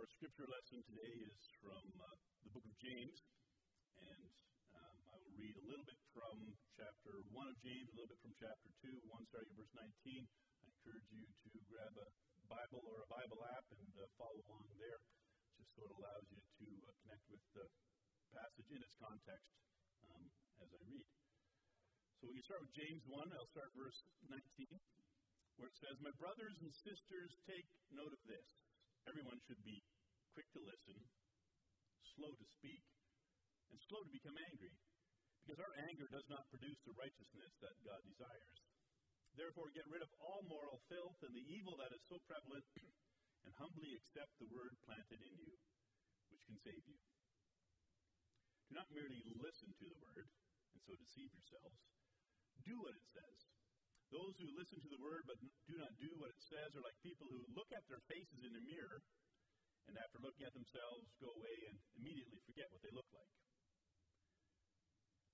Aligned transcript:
Our 0.00 0.08
scripture 0.16 0.48
lesson 0.48 0.80
today 0.88 1.12
is 1.28 1.44
from 1.60 1.84
uh, 2.00 2.16
the 2.40 2.48
book 2.56 2.64
of 2.64 2.72
James, 2.80 3.20
and 4.00 4.24
um, 4.72 4.96
I 5.12 5.20
will 5.20 5.36
read 5.36 5.52
a 5.60 5.64
little 5.68 5.84
bit 5.84 6.00
from 6.16 6.56
chapter 6.72 7.20
1 7.20 7.36
of 7.36 7.56
James, 7.60 7.84
a 7.92 8.00
little 8.00 8.08
bit 8.08 8.16
from 8.24 8.32
chapter 8.40 8.72
2, 8.80 8.96
1 8.96 9.28
starting 9.28 9.52
at 9.52 9.60
verse 9.60 9.76
19. 9.76 10.24
I 10.24 10.72
encourage 10.72 11.04
you 11.12 11.20
to 11.52 11.60
grab 11.68 11.92
a 12.00 12.08
Bible 12.48 12.80
or 12.88 13.04
a 13.04 13.12
Bible 13.12 13.44
app 13.52 13.68
and 13.76 13.92
uh, 14.00 14.08
follow 14.16 14.40
along 14.48 14.72
there, 14.80 15.04
just 15.60 15.68
so 15.76 15.84
it 15.84 15.92
allows 15.92 16.24
you 16.32 16.40
to 16.64 16.68
uh, 16.80 16.96
connect 17.04 17.24
with 17.28 17.44
the 17.52 17.68
passage 18.32 18.72
in 18.72 18.80
its 18.80 18.96
context 18.96 19.52
um, 20.16 20.24
as 20.64 20.68
I 20.72 20.80
read. 20.88 21.04
So 22.24 22.32
we 22.32 22.40
can 22.40 22.46
start 22.48 22.64
with 22.64 22.72
James 22.72 23.04
1. 23.04 23.36
I'll 23.36 23.52
start 23.52 23.68
verse 23.76 24.00
19, 24.32 24.64
where 25.60 25.68
it 25.68 25.76
says, 25.76 26.00
My 26.00 26.16
brothers 26.16 26.56
and 26.64 26.72
sisters, 26.88 27.36
take 27.44 27.68
note 27.92 28.16
of 28.16 28.22
this. 28.24 28.48
Everyone 29.08 29.40
should 29.48 29.60
be 29.64 29.80
quick 30.34 30.48
to 30.54 30.62
listen, 30.62 30.98
slow 32.14 32.32
to 32.34 32.46
speak, 32.58 32.82
and 33.70 33.78
slow 33.86 34.02
to 34.02 34.12
become 34.12 34.38
angry, 34.50 34.74
because 35.42 35.58
our 35.58 35.74
anger 35.90 36.06
does 36.10 36.26
not 36.30 36.50
produce 36.50 36.78
the 36.86 36.94
righteousness 36.94 37.52
that 37.62 37.74
God 37.82 38.02
desires. 38.06 38.58
Therefore, 39.38 39.70
get 39.70 39.86
rid 39.86 40.02
of 40.02 40.10
all 40.18 40.42
moral 40.46 40.82
filth 40.90 41.18
and 41.22 41.34
the 41.34 41.46
evil 41.54 41.78
that 41.78 41.94
is 41.94 42.02
so 42.10 42.18
prevalent, 42.26 42.66
and 43.46 43.52
humbly 43.56 43.94
accept 43.94 44.30
the 44.38 44.50
word 44.50 44.74
planted 44.84 45.22
in 45.22 45.34
you, 45.38 45.54
which 46.28 46.44
can 46.46 46.58
save 46.60 46.82
you. 46.86 46.98
Do 48.70 48.78
not 48.78 48.90
merely 48.94 49.22
listen 49.38 49.74
to 49.82 49.86
the 49.86 49.98
word 49.98 50.30
and 50.74 50.80
so 50.86 50.94
deceive 50.94 51.30
yourselves. 51.34 51.78
Do 52.62 52.78
what 52.78 52.94
it 52.94 53.06
says. 53.10 53.38
Those 54.14 54.34
who 54.38 54.58
listen 54.58 54.78
to 54.82 54.90
the 54.90 55.02
word 55.02 55.26
but 55.26 55.38
do 55.66 55.74
not 55.78 55.94
do 55.98 56.10
what 56.18 56.34
it 56.34 56.42
says 56.50 56.74
are 56.74 56.82
like 56.82 56.98
people 57.02 57.30
who 57.30 57.42
look 57.54 57.70
at 57.70 57.86
their 57.86 58.02
faces 58.10 58.42
in 58.42 58.54
a 58.54 58.62
mirror 58.66 59.02
and 59.90 59.98
after 59.98 60.22
looking 60.22 60.46
at 60.46 60.54
themselves 60.54 61.10
go 61.18 61.34
away 61.34 61.56
and 61.66 61.74
immediately 61.98 62.38
forget 62.46 62.70
what 62.70 62.78
they 62.86 62.94
look 62.94 63.10
like. 63.10 63.34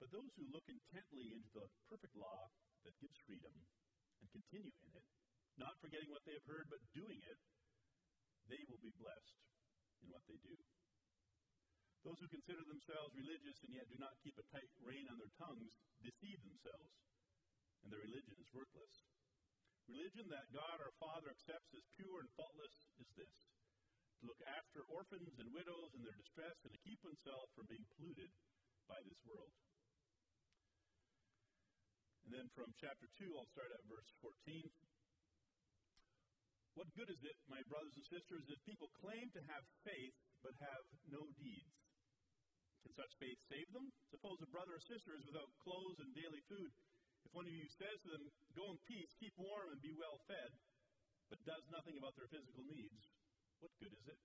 But 0.00 0.08
those 0.08 0.32
who 0.40 0.48
look 0.48 0.64
intently 0.64 1.28
into 1.36 1.52
the 1.52 1.68
perfect 1.92 2.16
law 2.16 2.48
that 2.88 2.96
gives 2.96 3.16
freedom 3.28 3.52
and 3.52 4.26
continue 4.32 4.72
in 4.88 4.92
it, 4.96 5.06
not 5.60 5.76
forgetting 5.84 6.08
what 6.08 6.24
they 6.24 6.32
have 6.36 6.48
heard 6.48 6.68
but 6.72 6.80
doing 6.96 7.20
it, 7.20 7.38
they 8.48 8.60
will 8.68 8.80
be 8.80 8.92
blessed 8.96 9.40
in 10.00 10.08
what 10.08 10.24
they 10.24 10.40
do. 10.40 10.56
Those 12.04 12.20
who 12.22 12.28
consider 12.30 12.62
themselves 12.64 13.12
religious 13.12 13.60
and 13.66 13.76
yet 13.76 13.88
do 13.92 13.98
not 14.00 14.16
keep 14.24 14.36
a 14.40 14.46
tight 14.54 14.70
rein 14.80 15.04
on 15.12 15.20
their 15.20 15.32
tongues 15.36 15.74
deceive 16.00 16.40
themselves 16.44 16.96
and 17.84 17.92
their 17.92 18.04
religion 18.04 18.36
is 18.40 18.48
worthless. 18.56 18.94
Religion 19.90 20.26
that 20.32 20.48
God 20.54 20.80
our 20.80 20.94
Father 21.02 21.30
accepts 21.30 21.70
as 21.76 21.84
pure 21.98 22.22
and 22.22 22.30
faultless 22.38 22.74
is 22.98 23.10
this 23.18 23.34
to 24.20 24.28
look 24.28 24.40
after 24.48 24.86
orphans 24.88 25.36
and 25.36 25.52
widows 25.52 25.92
in 25.92 26.02
their 26.02 26.16
distress 26.16 26.56
and 26.64 26.72
to 26.72 26.80
keep 26.84 27.00
oneself 27.04 27.52
from 27.52 27.68
being 27.68 27.84
polluted 27.96 28.32
by 28.88 28.98
this 29.04 29.20
world. 29.28 29.52
And 32.26 32.34
then 32.34 32.48
from 32.58 32.74
chapter 32.82 33.06
2, 33.22 33.38
I'll 33.38 33.54
start 33.54 33.70
at 33.70 33.86
verse 33.86 34.10
14. 34.18 34.34
What 36.74 36.92
good 36.92 37.08
is 37.08 37.22
it, 37.24 37.38
my 37.48 37.62
brothers 37.72 37.94
and 37.96 38.04
sisters, 38.04 38.44
if 38.52 38.60
people 38.68 38.92
claim 39.00 39.32
to 39.32 39.40
have 39.48 39.64
faith 39.86 40.16
but 40.44 40.52
have 40.60 40.84
no 41.08 41.24
deeds? 41.40 41.76
Can 42.84 42.92
such 42.92 43.14
faith 43.16 43.40
save 43.48 43.70
them? 43.72 43.88
Suppose 44.12 44.42
a 44.44 44.50
brother 44.52 44.76
or 44.76 44.82
sister 44.84 45.16
is 45.16 45.24
without 45.24 45.48
clothes 45.62 46.02
and 46.04 46.12
daily 46.12 46.42
food. 46.50 46.70
If 47.24 47.32
one 47.32 47.48
of 47.48 47.54
you 47.54 47.66
says 47.80 47.98
to 48.04 48.10
them, 48.12 48.28
Go 48.54 48.70
in 48.70 48.78
peace, 48.86 49.10
keep 49.18 49.34
warm, 49.40 49.72
and 49.72 49.80
be 49.80 49.96
well 49.96 50.20
fed, 50.28 50.52
but 51.32 51.42
does 51.48 51.64
nothing 51.72 51.98
about 51.98 52.14
their 52.14 52.30
physical 52.30 52.62
needs, 52.68 53.02
what 53.60 53.72
good 53.80 53.94
is 53.94 54.06
it? 54.06 54.20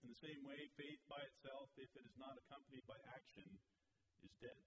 In 0.00 0.08
the 0.08 0.20
same 0.24 0.40
way, 0.48 0.56
faith 0.80 1.02
by 1.06 1.20
itself, 1.20 1.68
if 1.76 1.90
it 1.92 2.04
is 2.08 2.16
not 2.16 2.40
accompanied 2.40 2.84
by 2.88 2.96
action, 3.12 3.44
is 4.24 4.32
dead. 4.40 4.60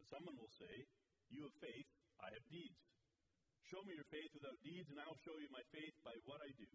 But 0.00 0.08
someone 0.08 0.36
will 0.40 0.52
say, 0.56 0.74
You 1.28 1.44
have 1.44 1.56
faith, 1.60 1.88
I 2.20 2.32
have 2.32 2.46
deeds. 2.48 2.80
Show 3.68 3.80
me 3.84 3.96
your 3.96 4.08
faith 4.12 4.32
without 4.36 4.60
deeds, 4.60 4.88
and 4.92 5.00
I 5.00 5.08
will 5.08 5.20
show 5.24 5.36
you 5.40 5.48
my 5.52 5.64
faith 5.72 5.96
by 6.04 6.16
what 6.28 6.40
I 6.40 6.52
do. 6.56 6.68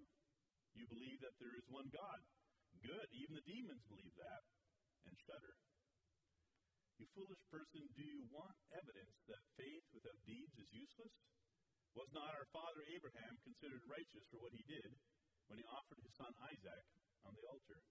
You 0.73 0.85
believe 0.89 1.22
that 1.22 1.38
there 1.38 1.53
is 1.57 1.66
one 1.69 1.89
God. 1.89 2.22
Good, 2.81 3.07
even 3.13 3.33
the 3.38 3.45
demons 3.50 3.83
believe 3.89 4.13
that 4.17 4.44
and 5.06 5.17
shudder. 5.25 5.56
You 7.01 7.07
foolish 7.16 7.41
person, 7.50 7.88
do 7.95 8.03
you 8.03 8.22
want 8.29 8.53
evidence 8.75 9.17
that 9.31 9.41
faith 9.56 9.85
without 9.95 10.19
deeds 10.28 10.53
is 10.59 10.69
useless? 10.69 11.16
Was 11.99 12.15
not 12.15 12.31
our 12.31 12.47
father 12.55 12.79
Abraham 12.95 13.35
considered 13.43 13.83
righteous 13.83 14.23
for 14.31 14.39
what 14.39 14.55
he 14.55 14.63
did 14.63 14.87
when 15.51 15.59
he 15.59 15.67
offered 15.67 15.99
his 15.99 16.15
son 16.15 16.31
Isaac 16.47 16.85
on 17.27 17.35
the 17.35 17.43
altar? 17.51 17.83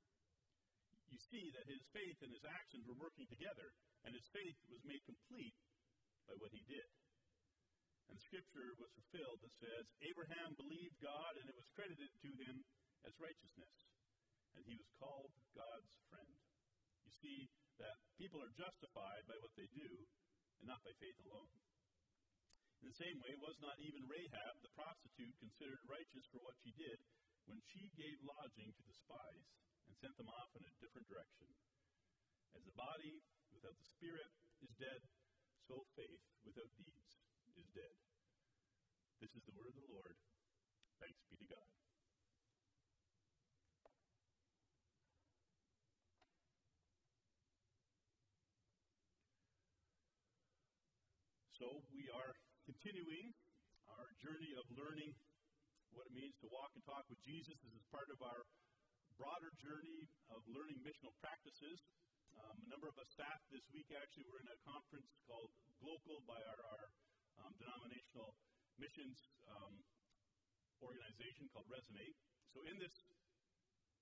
You 1.13 1.21
see 1.29 1.53
that 1.53 1.69
his 1.69 1.85
faith 1.93 2.17
and 2.25 2.33
his 2.33 2.41
actions 2.49 2.89
were 2.89 2.97
working 2.97 3.29
together, 3.29 3.69
and 4.09 4.17
his 4.17 4.25
faith 4.33 4.57
was 4.73 4.81
made 4.89 5.05
complete 5.05 5.53
by 6.25 6.41
what 6.41 6.57
he 6.57 6.65
did. 6.65 6.89
And 8.09 8.17
scripture 8.17 8.73
was 8.81 8.97
fulfilled 8.97 9.45
that 9.45 9.61
says, 9.61 9.85
Abraham 10.01 10.57
believed 10.57 10.97
God, 11.05 11.37
and 11.37 11.45
it 11.45 11.57
was 11.61 11.69
credited 11.77 12.09
to 12.09 12.31
him 12.49 12.65
as 13.05 13.13
righteousness, 13.21 13.77
and 14.57 14.65
he 14.65 14.81
was 14.81 14.89
called 14.97 15.37
God's 15.53 15.93
friend. 16.09 16.33
You 17.05 17.13
see, 17.13 17.53
that 17.77 18.01
people 18.17 18.41
are 18.41 18.57
justified 18.57 19.29
by 19.29 19.37
what 19.45 19.53
they 19.53 19.69
do 19.77 20.09
and 20.65 20.73
not 20.73 20.81
by 20.81 20.97
faith 20.97 21.21
alone. 21.29 21.53
In 22.79 22.95
the 22.95 23.03
same 23.03 23.19
way, 23.19 23.35
was 23.43 23.59
not 23.59 23.75
even 23.83 24.07
Rahab, 24.07 24.55
the 24.63 24.71
prostitute, 24.79 25.35
considered 25.43 25.83
righteous 25.91 26.27
for 26.31 26.39
what 26.47 26.55
she 26.63 26.71
did 26.79 26.99
when 27.51 27.59
she 27.75 27.91
gave 27.99 28.17
lodging 28.23 28.71
to 28.71 28.83
the 28.87 28.97
spies 29.03 29.47
and 29.91 29.95
sent 29.99 30.15
them 30.15 30.31
off 30.31 30.51
in 30.55 30.63
a 30.63 30.73
different 30.79 31.11
direction? 31.11 31.51
As 32.55 32.63
the 32.63 32.79
body 32.79 33.19
without 33.51 33.75
the 33.75 33.89
spirit 33.99 34.31
is 34.63 34.71
dead, 34.79 35.03
so 35.67 35.83
faith 35.99 36.23
without 36.47 36.71
deeds 36.79 37.13
is 37.59 37.67
dead. 37.75 37.95
This 39.19 39.35
is 39.35 39.43
the 39.43 39.55
word 39.59 39.75
of 39.75 39.77
the 39.83 39.91
Lord. 39.91 40.15
Thanks 41.03 41.19
be 41.27 41.35
to 41.35 41.49
God. 41.51 41.69
So 51.59 51.83
we 51.91 52.07
are 52.15 52.31
continuing 52.69 53.33
our 53.97 54.13
journey 54.21 54.53
of 54.61 54.69
learning 54.77 55.17
what 55.97 56.05
it 56.05 56.13
means 56.13 56.37
to 56.45 56.53
walk 56.53 56.69
and 56.77 56.85
talk 56.85 57.01
with 57.09 57.17
Jesus. 57.25 57.57
This 57.65 57.73
is 57.73 57.81
part 57.89 58.13
of 58.13 58.21
our 58.21 58.45
broader 59.17 59.49
journey 59.57 60.05
of 60.29 60.45
learning 60.53 60.77
missional 60.85 61.17
practices. 61.25 61.81
Um, 62.37 62.61
a 62.61 62.69
number 62.69 62.85
of 62.85 62.97
us 63.01 63.09
staff 63.09 63.41
this 63.49 63.65
week 63.73 63.89
actually 63.97 64.29
were 64.29 64.45
in 64.45 64.53
a 64.53 64.59
conference 64.69 65.09
called 65.25 65.49
Global 65.81 66.21
by 66.29 66.37
our, 66.45 66.61
our 66.77 66.85
um, 67.41 67.57
denominational 67.57 68.37
missions 68.77 69.17
um, 69.49 69.73
organization 70.85 71.49
called 71.57 71.73
Resonate. 71.73 72.21
So 72.53 72.69
in 72.69 72.77
this 72.77 72.93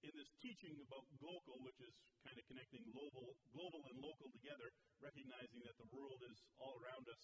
in 0.02 0.12
this 0.12 0.28
teaching 0.42 0.74
about 0.90 1.06
global, 1.22 1.62
which 1.62 1.78
is 1.80 1.94
kind 2.26 2.36
of 2.36 2.44
connecting 2.50 2.82
global, 2.90 3.34
global 3.54 3.80
and 3.90 3.96
local 4.02 4.28
together, 4.34 4.68
recognizing 4.98 5.62
that 5.64 5.74
the 5.78 5.88
world 5.94 6.20
is 6.26 6.36
all 6.60 6.76
around 6.82 7.06
us 7.08 7.22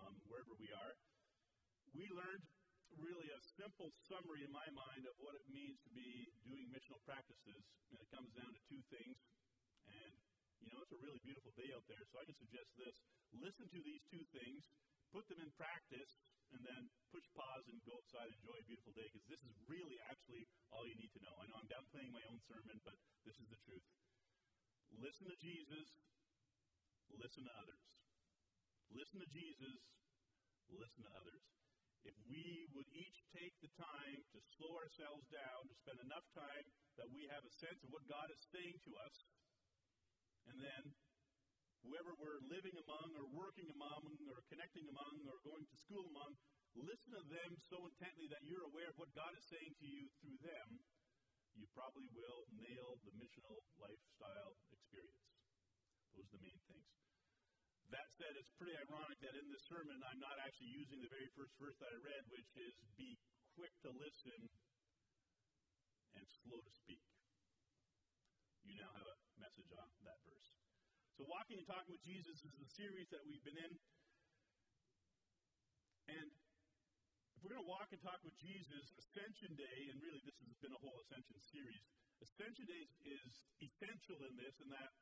um, 0.00 0.14
wherever 0.28 0.54
we 0.56 0.70
are. 0.72 0.94
We 1.92 2.08
learned 2.08 2.44
really 3.00 3.28
a 3.32 3.40
simple 3.56 3.88
summary 4.08 4.44
in 4.44 4.52
my 4.52 4.68
mind 4.72 5.04
of 5.08 5.16
what 5.20 5.32
it 5.36 5.44
means 5.48 5.80
to 5.84 5.90
be 5.96 6.28
doing 6.44 6.68
missional 6.72 7.00
practices, 7.08 7.60
and 7.92 7.96
it 8.00 8.08
comes 8.12 8.32
down 8.36 8.52
to 8.52 8.60
two 8.68 8.80
things. 8.92 9.16
And, 9.88 10.12
you 10.60 10.68
know, 10.72 10.80
it's 10.84 10.92
a 10.92 11.00
really 11.00 11.20
beautiful 11.24 11.52
day 11.56 11.72
out 11.72 11.84
there, 11.88 12.04
so 12.12 12.20
I 12.20 12.24
can 12.28 12.36
suggest 12.36 12.68
this. 12.76 12.96
Listen 13.32 13.64
to 13.72 13.80
these 13.80 14.04
two 14.12 14.24
things, 14.36 14.60
put 15.08 15.24
them 15.28 15.40
in 15.40 15.48
practice, 15.56 16.20
and 16.52 16.60
then 16.68 16.92
push 17.08 17.24
pause 17.32 17.64
and 17.72 17.80
go 17.88 17.96
outside 17.96 18.28
and 18.28 18.36
enjoy 18.44 18.56
a 18.60 18.66
beautiful 18.68 18.92
day, 18.92 19.08
because 19.08 19.24
this 19.28 19.40
is 19.40 19.56
really 19.64 19.96
actually 20.12 20.44
all 20.68 20.84
you 20.84 20.96
need 21.00 21.12
to 21.16 21.20
know. 21.24 21.32
I 21.40 21.48
know 21.48 21.56
I'm 21.56 21.72
downplaying 21.72 22.12
my 22.12 22.24
own 22.28 22.40
sermon, 22.44 22.76
but 22.84 22.96
this 23.24 23.36
is 23.40 23.48
the 23.48 23.60
truth. 23.64 23.88
Listen 25.00 25.32
to 25.32 25.38
Jesus, 25.40 25.88
listen 27.16 27.48
to 27.48 27.54
others. 27.56 27.80
Listen 28.92 29.24
to 29.24 29.30
Jesus, 29.32 29.78
listen 30.68 31.00
to 31.08 31.12
others. 31.16 31.44
If 32.04 32.12
we 32.28 32.68
would 32.76 32.88
each 32.92 33.24
take 33.32 33.54
the 33.64 33.72
time 33.78 34.20
to 34.34 34.38
slow 34.58 34.74
ourselves 34.76 35.24
down, 35.32 35.64
to 35.64 35.74
spend 35.80 35.96
enough 36.02 36.26
time 36.36 36.66
that 37.00 37.08
we 37.08 37.24
have 37.32 37.40
a 37.40 37.56
sense 37.62 37.80
of 37.86 37.90
what 37.94 38.04
God 38.04 38.28
is 38.28 38.42
saying 38.52 38.76
to 38.84 38.92
us, 39.00 39.16
and 40.50 40.60
then 40.60 40.82
whoever 41.86 42.12
we're 42.20 42.42
living 42.52 42.76
among, 42.76 43.16
or 43.16 43.24
working 43.32 43.70
among, 43.72 44.02
or 44.28 44.44
connecting 44.52 44.84
among, 44.90 45.24
or 45.24 45.40
going 45.46 45.64
to 45.64 45.76
school 45.80 46.04
among, 46.12 46.36
listen 46.76 47.16
to 47.16 47.24
them 47.32 47.50
so 47.72 47.80
intently 47.88 48.28
that 48.28 48.44
you're 48.44 48.66
aware 48.68 48.92
of 48.92 48.98
what 49.00 49.14
God 49.16 49.32
is 49.38 49.44
saying 49.48 49.72
to 49.80 49.86
you 49.88 50.04
through 50.20 50.36
them, 50.44 50.68
you 51.56 51.64
probably 51.72 52.08
will 52.12 52.44
nail 52.60 53.00
the 53.08 53.12
missional 53.16 53.56
lifestyle 53.80 54.52
experience. 54.68 55.32
Those 56.12 56.28
are 56.28 56.36
the 56.36 56.44
main 56.44 56.60
things. 56.68 57.01
That 57.92 58.08
said, 58.16 58.32
it's 58.40 58.48
pretty 58.56 58.72
ironic 58.88 59.20
that 59.20 59.36
in 59.36 59.52
this 59.52 59.68
sermon 59.68 60.00
I'm 60.00 60.16
not 60.16 60.40
actually 60.40 60.72
using 60.72 61.04
the 61.04 61.12
very 61.12 61.28
first 61.36 61.52
verse 61.60 61.76
that 61.76 61.92
I 61.92 61.98
read, 62.00 62.24
which 62.32 62.48
is 62.56 62.72
be 62.96 63.20
quick 63.52 63.72
to 63.84 63.92
listen 63.92 64.48
and 66.16 66.24
slow 66.40 66.56
to 66.56 66.72
speak. 66.72 67.04
You 68.64 68.80
now 68.80 68.88
have 68.96 69.04
a 69.04 69.16
message 69.36 69.68
on 69.76 69.84
that 70.08 70.16
verse. 70.24 70.48
So, 71.20 71.28
Walking 71.28 71.60
and 71.60 71.68
Talking 71.68 71.92
with 71.92 72.00
Jesus 72.00 72.40
is 72.40 72.56
the 72.56 72.70
series 72.72 73.12
that 73.12 73.20
we've 73.28 73.44
been 73.44 73.60
in. 73.60 73.72
And 76.16 76.28
if 77.36 77.38
we're 77.44 77.52
going 77.52 77.60
to 77.60 77.68
walk 77.68 77.92
and 77.92 78.00
talk 78.00 78.24
with 78.24 78.32
Jesus, 78.40 78.88
Ascension 78.96 79.52
Day, 79.52 79.78
and 79.92 80.00
really 80.00 80.24
this 80.24 80.40
has 80.40 80.56
been 80.64 80.72
a 80.72 80.80
whole 80.80 80.96
Ascension 81.04 81.36
series, 81.44 81.84
Ascension 82.24 82.64
Day 82.64 82.88
is 83.04 83.32
essential 83.60 84.16
in 84.24 84.32
this, 84.40 84.56
in 84.64 84.72
that 84.72 84.96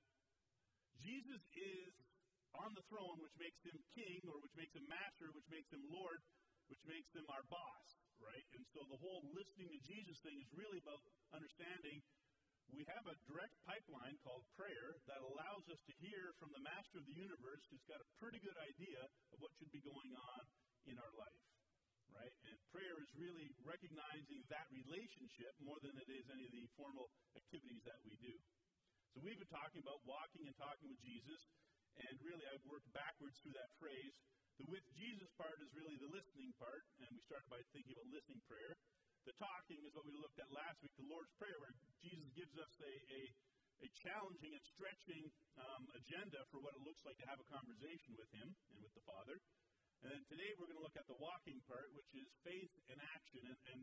Jesus 0.99 1.39
is 1.55 2.10
on 2.59 2.71
the 2.75 2.85
throne, 2.91 3.19
which 3.23 3.37
makes 3.39 3.61
him 3.63 3.77
king, 3.95 4.19
or 4.27 4.39
which 4.43 4.57
makes 4.59 4.75
him 4.75 4.87
master, 4.91 5.31
which 5.35 5.47
makes 5.51 5.71
him 5.71 5.83
Lord, 5.91 6.21
which 6.67 6.83
makes 6.87 7.11
him 7.15 7.27
our 7.31 7.45
boss, 7.51 7.87
right? 8.19 8.47
And 8.55 8.65
so 8.75 8.83
the 8.91 8.99
whole 8.99 9.23
listening 9.35 9.71
to 9.71 9.81
Jesus 9.87 10.19
thing 10.23 10.39
is 10.39 10.51
really 10.55 10.79
about 10.83 11.03
understanding 11.35 12.03
we 12.71 12.87
have 12.87 13.03
a 13.11 13.19
direct 13.27 13.55
pipeline 13.67 14.15
called 14.23 14.47
prayer 14.55 14.95
that 15.11 15.19
allows 15.27 15.67
us 15.75 15.81
to 15.91 15.95
hear 15.99 16.31
from 16.39 16.55
the 16.55 16.63
master 16.63 17.03
of 17.03 17.07
the 17.07 17.19
universe 17.19 17.63
who's 17.67 17.83
got 17.91 17.99
a 17.99 18.09
pretty 18.23 18.39
good 18.39 18.55
idea 18.63 19.01
of 19.35 19.43
what 19.43 19.51
should 19.59 19.75
be 19.75 19.83
going 19.83 20.15
on 20.15 20.43
in 20.87 20.95
our 20.95 21.15
life, 21.19 21.43
right? 22.15 22.35
And 22.47 22.55
prayer 22.71 22.95
is 23.03 23.11
really 23.19 23.51
recognizing 23.67 24.47
that 24.55 24.71
relationship 24.71 25.53
more 25.67 25.83
than 25.83 25.99
it 25.99 26.09
is 26.15 26.25
any 26.31 26.47
of 26.47 26.55
the 26.55 26.65
formal 26.79 27.11
activities 27.35 27.83
that 27.91 27.99
we 28.07 28.15
do. 28.23 28.35
So 29.15 29.27
we've 29.27 29.39
been 29.39 29.51
talking 29.51 29.83
about 29.83 29.99
walking 30.07 30.47
and 30.47 30.55
talking 30.55 30.87
with 30.87 31.03
Jesus, 31.03 31.43
and 31.99 32.15
really 32.23 32.47
I've 32.51 32.65
worked 32.71 32.91
backwards 32.95 33.39
through 33.43 33.57
that 33.59 33.73
phrase. 33.83 34.15
The 34.61 34.69
with 34.69 34.85
Jesus 34.93 35.31
part 35.41 35.57
is 35.65 35.73
really 35.73 35.97
the 35.97 36.13
listening 36.13 36.53
part, 36.61 36.85
and 37.01 37.09
we 37.17 37.21
started 37.25 37.49
by 37.49 37.65
thinking 37.73 37.97
about 37.97 38.13
listening 38.13 38.45
prayer. 38.45 38.77
The 39.25 39.37
talking 39.37 39.81
is 39.85 39.93
what 39.97 40.05
we 40.09 40.17
looked 40.17 40.41
at 40.41 40.49
last 40.53 40.81
week, 40.81 40.93
the 40.97 41.09
Lord's 41.09 41.33
Prayer, 41.37 41.57
where 41.61 41.73
Jesus 42.01 42.29
gives 42.33 42.57
us 42.57 42.73
a, 42.81 42.93
a, 43.13 43.21
a 43.85 43.89
challenging 44.01 44.53
and 44.57 44.65
stretching 44.65 45.29
um, 45.61 45.89
agenda 45.97 46.41
for 46.49 46.61
what 46.61 46.73
it 46.77 46.83
looks 46.85 47.05
like 47.05 47.21
to 47.21 47.29
have 47.29 47.41
a 47.41 47.49
conversation 47.53 48.17
with 48.17 48.29
Him 48.33 48.49
and 48.73 48.79
with 48.81 48.93
the 48.97 49.05
Father. 49.05 49.37
And 50.01 50.09
then 50.17 50.25
today 50.33 50.57
we're 50.57 50.69
going 50.69 50.81
to 50.81 50.85
look 50.85 50.97
at 50.97 51.05
the 51.05 51.21
walking 51.21 51.61
part, 51.69 51.93
which 51.93 52.09
is 52.17 52.29
faith 52.41 52.73
and 52.89 52.97
action. 53.13 53.45
And, 53.45 53.59
and 53.77 53.81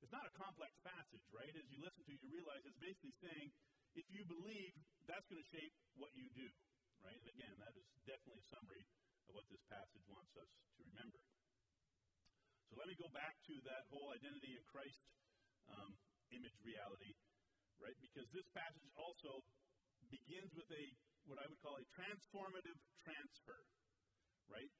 it's 0.00 0.12
not 0.12 0.24
a 0.24 0.32
complex 0.40 0.72
passage, 0.80 1.24
right? 1.36 1.52
As 1.52 1.68
you 1.68 1.80
listen 1.84 2.04
to 2.08 2.12
it, 2.16 2.20
you 2.24 2.32
realize 2.32 2.64
it's 2.64 2.80
basically 2.80 3.12
saying, 3.20 3.52
if 3.92 4.08
you 4.08 4.24
believe, 4.24 4.72
that's 5.04 5.24
going 5.28 5.40
to 5.40 5.50
shape 5.52 5.74
what 6.00 6.12
you 6.16 6.28
do, 6.32 6.48
right? 7.02 7.20
Again, 7.28 7.54
that 7.62 7.74
is 7.76 7.86
definitely 8.06 8.40
a 8.42 8.48
summary 8.50 8.84
of 9.28 9.36
what 9.36 9.46
this 9.52 9.62
passage 9.68 10.06
wants 10.08 10.32
us 10.38 10.50
to 10.78 10.80
remember. 10.88 11.20
So 12.68 12.76
let 12.76 12.88
me 12.88 12.96
go 12.96 13.08
back 13.12 13.36
to 13.48 13.54
that 13.68 13.88
whole 13.88 14.12
identity 14.12 14.52
in 14.56 14.64
Christ 14.68 15.00
um, 15.72 15.96
image 16.32 16.58
reality, 16.64 17.12
right? 17.80 17.96
Because 18.00 18.28
this 18.32 18.48
passage 18.52 18.88
also 18.96 19.44
begins 20.08 20.52
with 20.56 20.68
a 20.72 20.84
what 21.28 21.36
I 21.36 21.46
would 21.48 21.60
call 21.60 21.76
a 21.76 21.84
transformative 21.92 22.80
transfer, 23.04 23.60
right? 24.48 24.72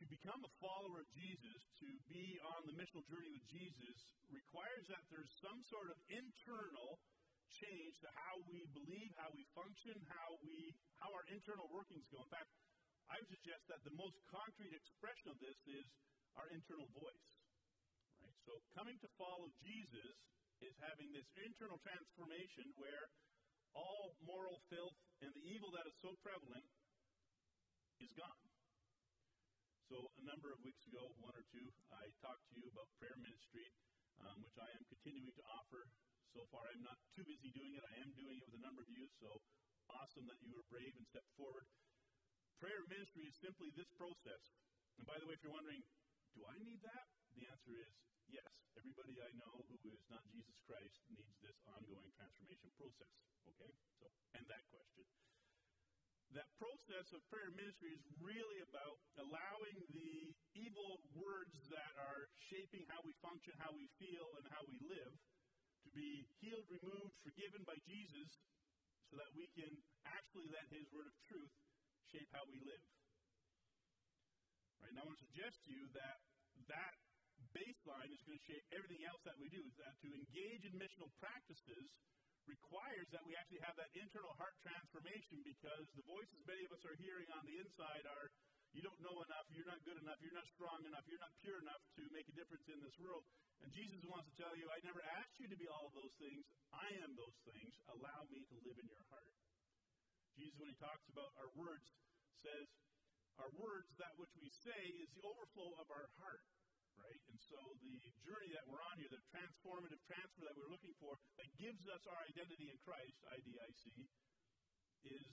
To 0.00 0.04
become 0.08 0.40
a 0.40 0.52
follower 0.56 1.04
of 1.04 1.08
Jesus, 1.12 1.60
to 1.84 1.88
be 2.08 2.40
on 2.56 2.64
the 2.64 2.72
missional 2.80 3.04
journey 3.12 3.28
with 3.28 3.44
Jesus, 3.52 3.96
requires 4.32 4.88
that 4.88 5.04
there's 5.12 5.28
some 5.44 5.60
sort 5.68 5.92
of 5.92 6.00
internal 6.08 6.96
change 7.60 7.94
to 8.00 8.08
how 8.16 8.34
we 8.48 8.64
believe, 8.72 9.12
how 9.20 9.30
we 9.36 9.44
function, 9.52 9.94
how 10.08 10.36
we 10.44 10.72
how 11.00 11.12
our 11.12 11.24
internal 11.32 11.68
workings 11.68 12.04
go. 12.08 12.20
In 12.20 12.32
fact, 12.32 12.50
I 13.08 13.20
would 13.20 13.30
suggest 13.30 13.62
that 13.68 13.80
the 13.84 13.94
most 13.96 14.16
concrete 14.28 14.72
expression 14.72 15.32
of 15.32 15.38
this 15.40 15.58
is 15.68 15.86
our 16.36 16.48
internal 16.52 16.88
voice. 16.96 17.28
Right? 18.20 18.38
So 18.44 18.52
coming 18.76 18.96
to 19.00 19.08
follow 19.16 19.48
Jesus 19.64 20.14
is 20.60 20.76
having 20.84 21.08
this 21.12 21.26
internal 21.40 21.80
transformation 21.80 22.68
where 22.76 23.08
all 23.72 24.12
moral 24.24 24.60
filth 24.68 24.98
and 25.24 25.32
the 25.32 25.44
evil 25.52 25.72
that 25.72 25.88
is 25.88 25.96
so 26.04 26.12
prevalent 26.20 26.66
is 28.00 28.12
gone. 28.16 28.44
So 29.90 30.06
a 30.06 30.24
number 30.24 30.54
of 30.54 30.62
weeks 30.62 30.86
ago, 30.86 31.02
one 31.18 31.34
or 31.34 31.42
two, 31.50 31.66
I 31.90 32.06
talked 32.22 32.46
to 32.46 32.54
you 32.54 32.70
about 32.70 32.86
prayer 33.02 33.18
ministry, 33.18 33.66
um, 34.22 34.38
which 34.46 34.54
I 34.54 34.68
am 34.70 34.82
continuing 34.86 35.34
to 35.34 35.44
offer. 35.50 35.82
So 36.30 36.46
far, 36.54 36.62
I'm 36.70 36.86
not 36.86 36.94
too 37.10 37.26
busy 37.26 37.50
doing 37.50 37.74
it. 37.74 37.82
I 37.82 37.94
am 38.06 38.14
doing 38.14 38.38
it 38.38 38.46
with 38.46 38.54
a 38.54 38.62
number 38.62 38.86
of 38.86 38.90
you, 38.94 39.02
so 39.18 39.42
awesome 39.90 40.30
that 40.30 40.38
you 40.38 40.54
were 40.54 40.62
brave 40.70 40.94
and 40.94 41.02
stepped 41.10 41.34
forward. 41.34 41.66
Prayer 42.62 42.86
ministry 42.86 43.26
is 43.26 43.34
simply 43.42 43.74
this 43.74 43.90
process. 43.98 44.54
And 44.94 45.10
by 45.10 45.18
the 45.18 45.26
way, 45.26 45.34
if 45.34 45.42
you're 45.42 45.54
wondering, 45.54 45.82
do 46.38 46.46
I 46.46 46.54
need 46.62 46.78
that? 46.86 47.06
The 47.34 47.50
answer 47.50 47.74
is 47.74 47.90
yes. 48.30 48.46
Everybody 48.78 49.18
I 49.18 49.34
know 49.42 49.66
who 49.66 49.74
is 49.90 50.06
not 50.06 50.22
Jesus 50.30 50.54
Christ 50.70 51.02
needs 51.10 51.34
this 51.42 51.58
ongoing 51.66 52.14
transformation 52.14 52.70
process. 52.78 53.10
Okay? 53.50 53.72
So, 53.98 54.06
end 54.38 54.46
that 54.46 54.62
question. 54.70 55.02
That 56.30 56.46
process 56.62 57.10
of 57.10 57.26
prayer 57.26 57.50
ministry 57.58 57.90
is 57.90 58.06
really 58.22 58.62
about 58.70 59.02
allowing 59.18 59.82
the 59.90 60.30
evil 60.54 61.02
words 61.18 61.58
that 61.74 61.90
are 62.06 62.30
shaping 62.38 62.86
how 62.86 63.02
we 63.02 63.18
function, 63.18 63.50
how 63.58 63.74
we 63.74 63.90
feel, 63.98 64.30
and 64.38 64.46
how 64.54 64.62
we 64.70 64.78
live 64.86 65.10
to 65.84 65.90
be 65.92 66.26
healed, 66.40 66.66
removed, 66.68 67.14
forgiven 67.24 67.62
by 67.64 67.76
Jesus 67.86 68.30
so 69.10 69.18
that 69.18 69.30
we 69.34 69.50
can 69.56 69.70
actually 70.06 70.46
let 70.54 70.66
His 70.70 70.86
word 70.94 71.10
of 71.10 71.16
truth 71.26 71.50
shape 72.10 72.30
how 72.30 72.46
we 72.46 72.58
live. 72.62 72.84
Right? 74.82 74.90
And 74.94 74.98
I 74.98 75.04
want 75.06 75.18
to 75.18 75.26
suggest 75.26 75.60
to 75.66 75.70
you 75.70 75.86
that 75.98 76.18
that 76.70 76.94
baseline 77.56 78.10
is 78.14 78.22
going 78.22 78.38
to 78.38 78.46
shape 78.46 78.62
everything 78.70 79.02
else 79.06 79.22
that 79.26 79.38
we 79.40 79.50
do. 79.50 79.62
Is 79.66 79.76
that 79.82 79.98
to 80.06 80.08
engage 80.14 80.62
in 80.66 80.78
missional 80.78 81.10
practices 81.18 81.90
requires 82.48 83.06
that 83.14 83.22
we 83.26 83.36
actually 83.36 83.62
have 83.62 83.76
that 83.78 83.90
internal 83.94 84.32
heart 84.40 84.56
transformation 84.64 85.38
because 85.44 85.86
the 85.94 86.04
voices 86.08 86.40
many 86.48 86.64
of 86.66 86.72
us 86.74 86.82
are 86.88 86.96
hearing 86.98 87.28
on 87.36 87.42
the 87.46 87.56
inside 87.62 88.04
are 88.10 88.32
you 88.70 88.82
don't 88.86 89.00
know 89.02 89.18
enough, 89.26 89.46
you're 89.50 89.66
not 89.66 89.82
good 89.82 89.98
enough, 89.98 90.18
you're 90.22 90.36
not 90.36 90.46
strong 90.54 90.78
enough, 90.86 91.02
you're 91.10 91.22
not 91.22 91.34
pure 91.42 91.58
enough 91.58 91.82
to 91.98 92.02
make 92.14 92.26
a 92.30 92.34
difference 92.38 92.66
in 92.70 92.78
this 92.78 92.94
world. 93.02 93.26
And 93.60 93.68
Jesus 93.74 94.00
wants 94.06 94.30
to 94.30 94.34
tell 94.38 94.54
you, 94.54 94.70
I 94.70 94.78
never 94.86 95.02
asked 95.20 95.36
you 95.42 95.50
to 95.50 95.58
be 95.58 95.66
all 95.68 95.90
of 95.90 95.94
those 95.98 96.14
things. 96.16 96.46
I 96.72 96.86
am 97.02 97.12
those 97.18 97.36
things. 97.44 97.74
Allow 97.90 98.30
me 98.30 98.46
to 98.46 98.56
live 98.62 98.78
in 98.78 98.86
your 98.86 99.02
heart. 99.10 99.28
Jesus, 100.38 100.56
when 100.56 100.70
he 100.70 100.78
talks 100.78 101.04
about 101.12 101.34
our 101.36 101.50
words, 101.58 101.84
says, 102.40 102.68
our 103.36 103.52
words, 103.58 103.90
that 104.00 104.14
which 104.16 104.32
we 104.38 104.48
say, 104.64 104.80
is 105.00 105.10
the 105.12 105.24
overflow 105.24 105.76
of 105.80 105.88
our 105.92 106.08
heart, 106.20 106.44
right? 106.96 107.20
And 107.28 107.36
so 107.40 107.58
the 107.84 107.96
journey 108.24 108.52
that 108.52 108.64
we're 108.68 108.80
on 108.80 108.96
here, 109.00 109.10
the 109.12 109.20
transformative 109.32 110.00
transfer 110.08 110.44
that 110.46 110.56
we're 110.56 110.72
looking 110.72 110.94
for, 111.00 111.16
that 111.36 111.48
gives 111.60 111.84
us 111.88 112.04
our 112.08 112.20
identity 112.28 112.68
in 112.72 112.78
Christ, 112.84 113.16
IDIC, 113.32 114.08
is 115.04 115.32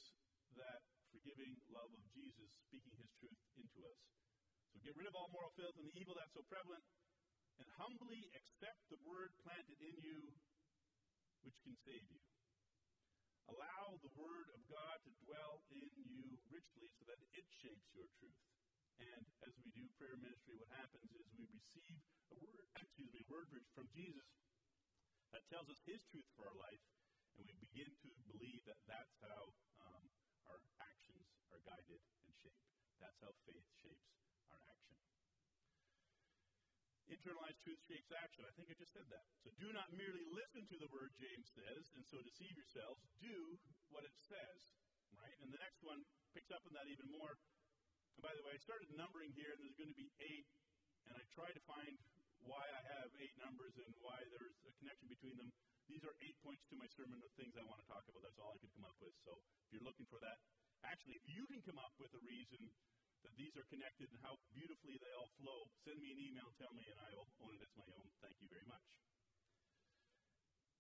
that 0.60 0.84
forgiving 1.18 1.58
love 1.74 1.90
of 1.90 2.04
Jesus 2.14 2.46
speaking 2.70 2.94
his 2.94 3.10
truth 3.18 3.42
into 3.58 3.82
us. 3.90 3.98
So 4.70 4.78
get 4.86 4.94
rid 4.94 5.10
of 5.10 5.18
all 5.18 5.34
moral 5.34 5.50
filth 5.58 5.74
and 5.82 5.90
the 5.90 5.98
evil 5.98 6.14
that's 6.14 6.38
so 6.38 6.46
prevalent, 6.46 6.86
and 7.58 7.66
humbly 7.82 8.30
accept 8.38 8.78
the 8.94 9.02
word 9.02 9.34
planted 9.42 9.82
in 9.82 9.98
you, 9.98 10.30
which 11.42 11.58
can 11.66 11.74
save 11.82 12.06
you. 12.06 12.22
Allow 13.50 13.98
the 14.06 14.14
Word 14.14 14.52
of 14.54 14.62
God 14.68 15.00
to 15.08 15.12
dwell 15.24 15.64
in 15.74 15.88
you 15.98 16.38
richly 16.52 16.92
so 17.00 17.08
that 17.10 17.18
it 17.34 17.48
shapes 17.64 17.88
your 17.96 18.06
truth. 18.20 18.44
And 19.02 19.24
as 19.48 19.56
we 19.64 19.72
do 19.74 19.88
prayer 19.98 20.20
ministry, 20.22 20.54
what 20.60 20.70
happens 20.78 21.08
is 21.16 21.26
we 21.34 21.48
receive 21.50 21.98
a 22.30 22.38
word, 22.44 22.68
excuse 22.78 23.10
me, 23.10 23.24
word 23.32 23.48
from 23.74 23.88
Jesus 23.96 24.28
that 25.32 25.48
tells 25.50 25.66
us 25.72 25.80
His 25.88 26.04
truth 26.12 26.28
for 26.36 26.46
our 26.46 26.60
life, 26.60 26.84
and 27.40 27.48
we 27.48 27.56
begin 27.58 27.88
to 27.88 28.10
believe 28.30 28.62
that 28.68 28.78
that's 28.86 29.16
how 29.24 29.56
um, 29.82 30.04
our 30.52 30.60
are 31.54 31.62
guided 31.64 32.02
and 32.26 32.32
shaped. 32.42 32.66
That's 33.00 33.20
how 33.22 33.32
faith 33.46 33.68
shapes 33.80 34.08
our 34.52 34.62
action. 34.68 34.98
Internalized 37.08 37.62
truth 37.64 37.80
shapes 37.88 38.12
action. 38.12 38.44
I 38.44 38.54
think 38.60 38.68
I 38.68 38.76
just 38.76 38.92
said 38.92 39.08
that. 39.08 39.26
So 39.44 39.52
do 39.56 39.72
not 39.72 39.88
merely 39.96 40.26
listen 40.34 40.68
to 40.68 40.78
the 40.80 40.92
word, 40.92 41.16
James 41.16 41.48
says, 41.56 41.88
and 41.96 42.04
so 42.04 42.20
deceive 42.20 42.56
yourselves. 42.58 43.00
Do 43.24 43.60
what 43.94 44.04
it 44.04 44.16
says. 44.28 44.62
Right? 45.16 45.38
And 45.40 45.50
the 45.50 45.62
next 45.64 45.80
one 45.88 46.04
picks 46.36 46.52
up 46.52 46.62
on 46.68 46.76
that 46.76 46.92
even 46.92 47.08
more. 47.10 47.40
And 48.18 48.22
by 48.26 48.36
the 48.36 48.44
way, 48.44 48.58
I 48.58 48.62
started 48.62 48.92
numbering 48.98 49.32
here, 49.38 49.54
and 49.56 49.62
there's 49.64 49.78
going 49.80 49.94
to 49.94 49.98
be 49.98 50.10
eight, 50.20 50.50
and 51.08 51.16
I 51.16 51.24
tried 51.32 51.56
to 51.56 51.64
find 51.64 51.96
why 52.44 52.64
I 52.66 52.82
have 52.98 53.10
eight 53.22 53.36
numbers 53.40 53.76
and 53.78 53.90
why 54.04 54.18
there's 54.34 54.58
a 54.68 54.72
connection 54.82 55.08
between 55.10 55.36
them. 55.38 55.50
These 55.88 56.04
are 56.04 56.16
eight 56.20 56.36
points 56.44 56.68
to 56.68 56.76
my 56.76 56.88
sermon 57.00 57.24
of 57.24 57.32
things 57.40 57.56
I 57.56 57.64
want 57.64 57.80
to 57.80 57.88
talk 57.88 58.04
about. 58.12 58.20
That's 58.26 58.40
all 58.40 58.52
I 58.52 58.60
could 58.60 58.74
come 58.76 58.84
up 58.84 58.98
with. 59.00 59.16
So 59.24 59.40
if 59.68 59.70
you're 59.72 59.88
looking 59.88 60.08
for 60.12 60.20
that, 60.20 60.38
actually, 60.86 61.18
if 61.18 61.26
you 61.30 61.44
can 61.50 61.62
come 61.66 61.80
up 61.82 61.94
with 61.98 62.12
a 62.14 62.22
reason 62.22 62.62
that 63.26 63.34
these 63.34 63.54
are 63.58 63.66
connected 63.72 64.10
and 64.14 64.20
how 64.22 64.38
beautifully 64.54 65.02
they 65.02 65.14
all 65.18 65.30
flow, 65.42 65.66
send 65.82 65.98
me 65.98 66.14
an 66.14 66.20
email, 66.22 66.48
tell 66.62 66.74
me, 66.78 66.86
and 66.86 67.00
I 67.02 67.10
will 67.18 67.30
own 67.42 67.54
it 67.58 67.62
as 67.66 67.74
my 67.74 67.90
own. 67.98 68.08
Thank 68.22 68.38
you 68.44 68.50
very 68.52 68.66
much. 68.70 68.86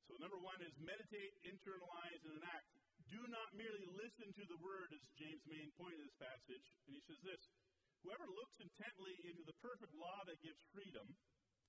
So, 0.07 0.15
number 0.21 0.39
one 0.39 0.61
is 0.63 0.71
meditate, 0.79 1.33
internalize, 1.43 2.21
and 2.23 2.39
enact. 2.39 2.67
Do 3.11 3.19
not 3.27 3.49
merely 3.55 3.83
listen 3.95 4.31
to 4.35 4.45
the 4.47 4.59
word, 4.59 4.91
as 4.91 5.03
James' 5.19 5.43
main 5.47 5.71
point 5.79 5.95
in 5.95 6.03
this 6.03 6.15
passage. 6.19 6.65
And 6.87 6.95
he 6.95 7.01
says 7.07 7.19
this 7.23 7.43
Whoever 8.03 8.27
looks 8.31 8.55
intently 8.63 9.15
into 9.27 9.43
the 9.43 9.57
perfect 9.59 9.91
law 9.95 10.23
that 10.27 10.39
gives 10.39 10.59
freedom, 10.71 11.07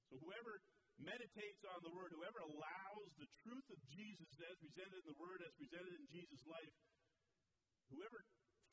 so 0.09 0.17
whoever 0.23 0.63
meditates 0.99 1.63
on 1.71 1.79
the 1.87 1.95
Word, 1.95 2.11
whoever 2.11 2.43
allows 2.43 3.11
the 3.19 3.31
truth 3.47 3.69
of 3.71 3.79
Jesus 3.91 4.31
as 4.51 4.59
presented 4.59 4.99
in 4.99 5.07
the 5.07 5.19
Word, 5.19 5.43
as 5.47 5.55
presented 5.55 5.95
in 5.95 6.07
Jesus' 6.11 6.43
life, 6.47 6.73
whoever 7.92 8.21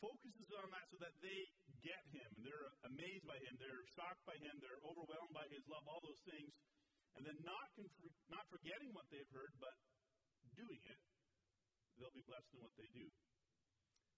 focuses 0.04 0.50
on 0.60 0.68
that 0.72 0.86
so 0.92 0.98
that 1.02 1.16
they 1.24 1.40
get 1.82 2.04
Him, 2.12 2.30
they're 2.44 2.70
amazed 2.88 3.26
by 3.26 3.38
Him, 3.42 3.54
they're 3.58 3.84
shocked 3.96 4.24
by 4.28 4.38
Him, 4.38 4.54
they're 4.60 4.82
overwhelmed 4.84 5.34
by 5.34 5.46
His 5.50 5.64
love, 5.72 5.84
all 5.88 6.02
those 6.04 6.22
things, 6.28 6.52
and 7.16 7.24
then 7.24 7.38
not, 7.48 7.68
conf- 7.80 8.20
not 8.28 8.46
forgetting 8.52 8.92
what 8.92 9.08
they've 9.08 9.32
heard, 9.32 9.54
but 9.58 9.76
doing 10.56 10.82
it, 10.84 11.00
they'll 11.98 12.16
be 12.16 12.26
blessed 12.28 12.52
in 12.56 12.60
what 12.60 12.76
they 12.76 12.90
do. 12.92 13.08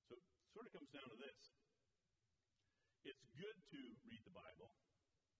So 0.09 0.17
it 0.17 0.25
sort 0.53 0.65
of 0.65 0.71
comes 0.73 0.89
down 0.93 1.07
to 1.13 1.17
this. 1.17 1.39
It's 3.05 3.25
good 3.37 3.57
to 3.71 3.79
read 4.09 4.23
the 4.25 4.35
Bible. 4.35 4.69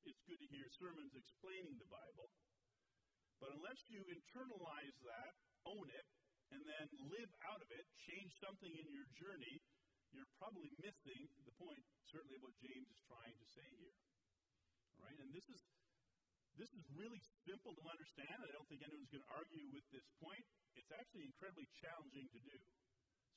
It's 0.06 0.22
good 0.24 0.40
to 0.40 0.48
hear 0.48 0.66
sermons 0.80 1.12
explaining 1.18 1.76
the 1.82 1.90
Bible. 1.90 2.30
But 3.42 3.54
unless 3.54 3.82
you 3.92 4.02
internalize 4.08 4.98
that, 5.06 5.34
own 5.68 5.88
it, 5.92 6.08
and 6.52 6.62
then 6.64 6.86
live 7.12 7.32
out 7.48 7.60
of 7.60 7.70
it, 7.72 7.86
change 8.08 8.32
something 8.40 8.72
in 8.72 8.88
your 8.94 9.08
journey, 9.20 9.60
you're 10.16 10.30
probably 10.40 10.72
missing 10.80 11.28
the 11.44 11.54
point, 11.60 11.84
certainly 12.08 12.40
what 12.40 12.56
James 12.64 12.88
is 12.88 13.00
trying 13.06 13.36
to 13.36 13.48
say 13.52 13.68
here. 13.78 13.98
All 14.98 15.06
right? 15.06 15.20
And 15.20 15.30
this 15.36 15.48
is 15.52 15.60
this 16.58 16.74
is 16.74 16.82
really 16.98 17.22
simple 17.46 17.78
to 17.78 17.86
understand. 17.86 18.34
I 18.42 18.50
don't 18.50 18.66
think 18.66 18.82
anyone's 18.82 19.14
going 19.14 19.22
to 19.22 19.34
argue 19.38 19.70
with 19.70 19.86
this 19.94 20.10
point. 20.18 20.42
It's 20.74 20.90
actually 20.90 21.30
incredibly 21.30 21.70
challenging 21.78 22.26
to 22.34 22.40
do. 22.42 22.58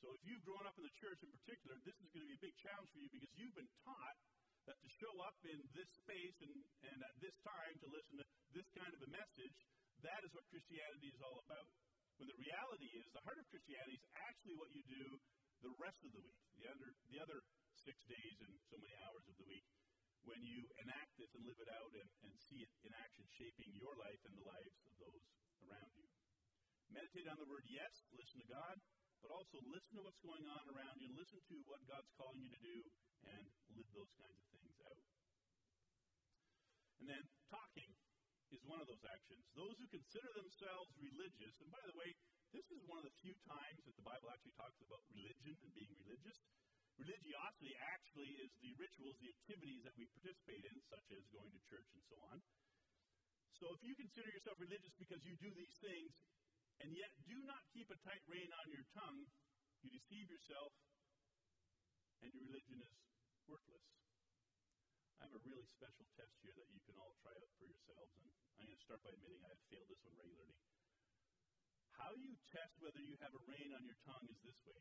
So 0.00 0.17
if 0.17 0.25
you've 0.25 0.40
grown 0.40 0.64
up 0.64 0.73
in 0.81 0.88
the 0.88 0.97
church 0.97 1.21
in 1.21 1.29
particular, 1.29 1.76
this 1.85 2.00
is 2.00 2.09
going 2.17 2.25
to 2.25 2.31
be 2.33 2.40
a 2.40 2.45
big 2.49 2.57
challenge 2.64 2.88
for 2.88 2.97
you 2.97 3.12
because 3.12 3.29
you've 3.37 3.52
been 3.52 3.69
taught 3.85 4.17
that 4.64 4.81
to 4.81 4.88
show 4.97 5.12
up 5.21 5.37
in 5.45 5.61
this 5.76 5.88
space 6.00 6.40
and, 6.40 6.52
and 6.88 6.97
at 7.05 7.12
this 7.21 7.37
time 7.45 7.76
to 7.85 7.87
listen 7.93 8.17
to 8.25 8.26
this 8.57 8.64
kind 8.73 8.88
of 8.88 9.00
a 9.05 9.11
message, 9.12 9.57
that 10.00 10.25
is 10.25 10.33
what 10.33 10.49
Christianity 10.49 11.12
is 11.12 11.21
all 11.21 11.45
about. 11.45 11.69
When 12.20 12.28
the 12.28 12.36
reality 12.36 12.84
is, 13.00 13.08
the 13.16 13.24
heart 13.24 13.40
of 13.40 13.48
Christianity 13.48 13.96
is 13.96 14.04
actually 14.28 14.52
what 14.60 14.68
you 14.76 14.84
do 14.92 15.04
the 15.64 15.72
rest 15.80 16.04
of 16.04 16.12
the 16.12 16.20
week, 16.20 16.36
the 16.60 16.68
other, 16.68 16.92
the 17.08 17.16
other 17.16 17.40
six 17.80 17.96
days 18.04 18.36
and 18.44 18.52
so 18.68 18.76
many 18.76 18.92
hours 19.08 19.24
of 19.24 19.40
the 19.40 19.48
week, 19.48 19.64
when 20.28 20.36
you 20.44 20.68
enact 20.84 21.16
this 21.16 21.32
and 21.32 21.48
live 21.48 21.56
it 21.56 21.72
out 21.72 21.88
and, 21.96 22.08
and 22.28 22.32
see 22.44 22.60
it 22.60 22.68
in 22.84 22.92
action 22.92 23.24
shaping 23.40 23.72
your 23.72 23.96
life 23.96 24.20
and 24.28 24.36
the 24.36 24.44
lives 24.44 24.76
of 24.84 24.92
those 25.00 25.24
around 25.64 25.92
you. 25.96 26.04
Meditate 26.92 27.24
on 27.24 27.40
the 27.40 27.48
word 27.48 27.64
yes, 27.72 28.04
listen 28.12 28.36
to 28.44 28.48
God, 28.52 28.76
but 29.24 29.32
also 29.32 29.56
listen 29.72 29.96
to 29.96 30.04
what's 30.04 30.20
going 30.20 30.44
on 30.44 30.64
around 30.76 31.00
you 31.00 31.08
listen 31.16 31.40
to 31.40 31.56
what 31.72 31.80
God's 31.88 32.12
calling 32.20 32.44
you 32.44 32.52
to 32.52 32.60
do 32.60 32.76
and 33.32 33.44
live 33.72 33.88
those 33.96 34.12
kinds 34.20 34.36
of 34.36 34.48
things 34.52 34.76
out. 34.84 35.00
And 37.00 37.16
then 37.16 37.24
talking 37.48 37.89
is 38.54 38.62
one 38.66 38.83
of 38.83 38.88
those 38.90 39.04
actions. 39.07 39.42
Those 39.54 39.75
who 39.78 39.87
consider 39.90 40.30
themselves 40.35 40.90
religious, 40.99 41.54
and 41.62 41.71
by 41.71 41.83
the 41.87 41.97
way, 41.97 42.11
this 42.50 42.66
is 42.75 42.83
one 42.90 42.99
of 42.99 43.07
the 43.07 43.16
few 43.23 43.35
times 43.47 43.80
that 43.87 43.95
the 43.95 44.07
Bible 44.07 44.30
actually 44.30 44.54
talks 44.59 44.78
about 44.83 45.02
religion 45.14 45.54
and 45.54 45.73
being 45.75 45.92
religious. 46.02 46.38
Religiosity 46.99 47.73
actually 47.95 48.33
is 48.42 48.50
the 48.61 48.75
rituals, 48.76 49.16
the 49.23 49.30
activities 49.30 49.80
that 49.87 49.95
we 49.95 50.04
participate 50.19 50.62
in, 50.66 50.76
such 50.90 51.07
as 51.14 51.23
going 51.30 51.49
to 51.49 51.61
church 51.71 51.88
and 51.95 52.04
so 52.11 52.16
on. 52.28 52.38
So 53.57 53.71
if 53.76 53.80
you 53.87 53.95
consider 53.95 54.28
yourself 54.35 54.57
religious 54.59 54.95
because 54.99 55.23
you 55.23 55.37
do 55.38 55.50
these 55.54 55.76
things, 55.80 56.11
and 56.80 56.90
yet 56.97 57.12
do 57.28 57.37
not 57.45 57.61
keep 57.76 57.88
a 57.92 57.99
tight 58.02 58.25
rein 58.26 58.50
on 58.50 58.66
your 58.73 58.85
tongue, 58.97 59.21
you 59.85 59.88
deceive 59.92 60.26
yourself, 60.33 60.73
and 62.25 62.33
your 62.33 62.45
religion 62.49 62.80
is 62.83 62.92
worthless. 63.49 64.00
I 65.20 65.28
have 65.28 65.36
a 65.36 65.44
really 65.44 65.68
special 65.76 66.08
test 66.16 66.32
here 66.40 66.56
that 66.56 66.72
you 66.72 66.80
can 66.88 66.96
all 66.96 67.12
try 67.20 67.36
out 67.36 67.52
for 67.60 67.68
yourselves, 67.68 68.16
and 68.16 68.24
I'm 68.56 68.64
going 68.64 68.72
to 68.72 68.84
start 68.88 69.04
by 69.04 69.12
admitting 69.12 69.44
I 69.44 69.52
have 69.52 69.60
failed 69.68 69.84
this 69.92 70.00
one 70.00 70.16
regularly. 70.16 70.56
How 71.92 72.16
you 72.16 72.32
test 72.48 72.80
whether 72.80 73.04
you 73.04 73.20
have 73.20 73.36
a 73.36 73.42
rein 73.44 73.76
on 73.76 73.84
your 73.84 74.00
tongue 74.08 74.24
is 74.32 74.40
this 74.40 74.56
way. 74.64 74.80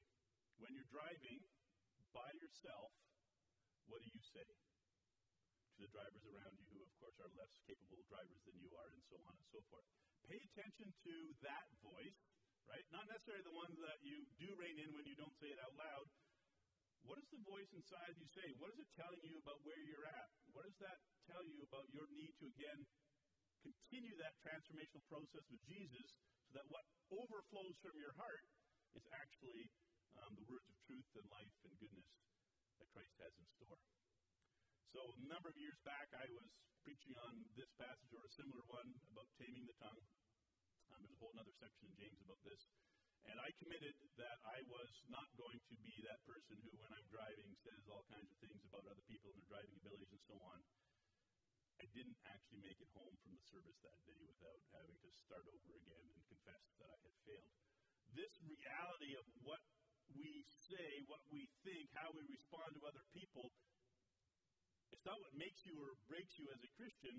When 0.64 0.72
you're 0.72 0.88
driving 0.88 1.44
by 2.16 2.32
yourself, 2.40 2.96
what 3.92 4.00
do 4.00 4.08
you 4.08 4.24
say 4.32 4.48
to 4.48 5.78
the 5.84 5.92
drivers 5.92 6.24
around 6.24 6.56
you, 6.56 6.72
who, 6.72 6.88
of 6.88 6.94
course, 7.04 7.20
are 7.20 7.32
less 7.36 7.52
capable 7.68 8.00
drivers 8.08 8.40
than 8.48 8.56
you 8.64 8.72
are, 8.80 8.88
and 8.96 9.04
so 9.12 9.20
on 9.28 9.36
and 9.36 9.48
so 9.52 9.60
forth? 9.68 9.84
Pay 10.24 10.40
attention 10.40 10.88
to 11.04 11.16
that 11.44 11.68
voice, 11.84 12.20
right? 12.64 12.88
Not 12.96 13.12
necessarily 13.12 13.44
the 13.44 13.60
one 13.60 13.76
that 13.84 14.00
you 14.08 14.24
do 14.40 14.56
rein 14.56 14.80
in 14.80 14.96
when 14.96 15.04
you 15.04 15.20
don't 15.20 15.36
say 15.36 15.52
it 15.52 15.60
out 15.60 15.76
loud. 15.76 16.08
What 17.08 17.16
does 17.18 17.32
the 17.32 17.42
voice 17.48 17.72
inside 17.72 18.16
you 18.20 18.28
say? 18.36 18.48
What 18.60 18.76
is 18.76 18.80
it 18.84 18.90
telling 19.00 19.24
you 19.24 19.40
about 19.40 19.60
where 19.64 19.80
you're 19.88 20.08
at? 20.08 20.30
What 20.52 20.68
does 20.68 20.80
that 20.84 21.00
tell 21.30 21.44
you 21.46 21.64
about 21.64 21.88
your 21.96 22.08
need 22.12 22.34
to, 22.44 22.46
again, 22.52 22.80
continue 23.64 24.16
that 24.20 24.36
transformational 24.44 25.04
process 25.08 25.46
with 25.52 25.64
Jesus 25.68 26.08
so 26.48 26.60
that 26.60 26.68
what 26.72 26.84
overflows 27.12 27.76
from 27.84 27.96
your 28.00 28.16
heart 28.16 28.44
is 28.96 29.06
actually 29.16 29.68
um, 30.24 30.34
the 30.36 30.46
words 30.50 30.68
of 30.68 30.76
truth 30.88 31.08
and 31.16 31.28
life 31.30 31.54
and 31.64 31.74
goodness 31.80 32.10
that 32.80 32.88
Christ 32.92 33.16
has 33.22 33.34
in 33.36 33.46
store. 33.60 33.80
So, 34.96 35.00
a 35.06 35.30
number 35.30 35.54
of 35.54 35.58
years 35.60 35.78
back, 35.86 36.10
I 36.18 36.26
was 36.34 36.50
preaching 36.82 37.14
on 37.22 37.46
this 37.54 37.70
passage 37.78 38.10
or 38.16 38.26
a 38.26 38.32
similar 38.34 38.66
one 38.66 38.90
about 39.14 39.30
taming 39.38 39.70
the 39.70 39.78
tongue. 39.78 40.02
Um, 40.90 41.06
there's 41.06 41.14
a 41.14 41.22
whole 41.22 41.36
other 41.38 41.54
section 41.62 41.86
in 41.86 41.94
James 41.94 42.18
about 42.26 42.42
this. 42.42 42.66
And 43.28 43.36
I 43.42 43.50
committed 43.60 43.96
that 44.16 44.38
I 44.48 44.64
was 44.70 44.92
not 45.12 45.28
going 45.36 45.60
to 45.68 45.76
be 45.84 45.96
that 46.08 46.24
person 46.24 46.56
who, 46.64 46.72
when 46.80 46.92
I'm 46.96 47.08
driving, 47.12 47.52
says 47.60 47.84
all 47.92 48.06
kinds 48.08 48.30
of 48.32 48.38
things 48.40 48.62
about 48.64 48.88
other 48.88 49.04
people 49.10 49.34
and 49.34 49.40
their 49.42 49.52
driving 49.52 49.76
abilities 49.84 50.14
and 50.14 50.24
so 50.24 50.38
on. 50.40 50.60
I 51.80 51.88
didn't 51.96 52.20
actually 52.28 52.64
make 52.64 52.80
it 52.80 52.92
home 52.92 53.16
from 53.24 53.32
the 53.36 53.44
service 53.48 53.80
that 53.88 54.00
day 54.04 54.20
without 54.28 54.60
having 54.76 55.00
to 55.00 55.10
start 55.24 55.48
over 55.48 55.72
again 55.80 56.06
and 56.12 56.22
confess 56.28 56.64
that 56.80 56.92
I 56.92 56.98
had 57.00 57.16
failed. 57.24 57.56
This 58.16 58.34
reality 58.44 59.16
of 59.16 59.26
what 59.48 59.64
we 60.12 60.44
say, 60.68 61.06
what 61.08 61.24
we 61.32 61.48
think, 61.64 61.88
how 61.96 62.12
we 62.12 62.26
respond 62.28 62.76
to 62.76 62.82
other 62.84 63.06
people, 63.16 63.48
it's 64.92 65.06
not 65.06 65.22
what 65.22 65.32
makes 65.40 65.64
you 65.64 65.80
or 65.80 65.96
breaks 66.12 66.36
you 66.36 66.52
as 66.52 66.60
a 66.60 66.72
Christian. 66.76 67.16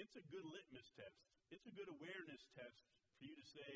It's 0.00 0.16
a 0.16 0.24
good 0.32 0.46
litmus 0.48 0.88
test. 0.96 1.20
It's 1.52 1.66
a 1.68 1.74
good 1.76 1.90
awareness 1.92 2.42
test 2.56 2.80
for 3.20 3.24
you 3.28 3.36
to 3.36 3.46
say, 3.52 3.70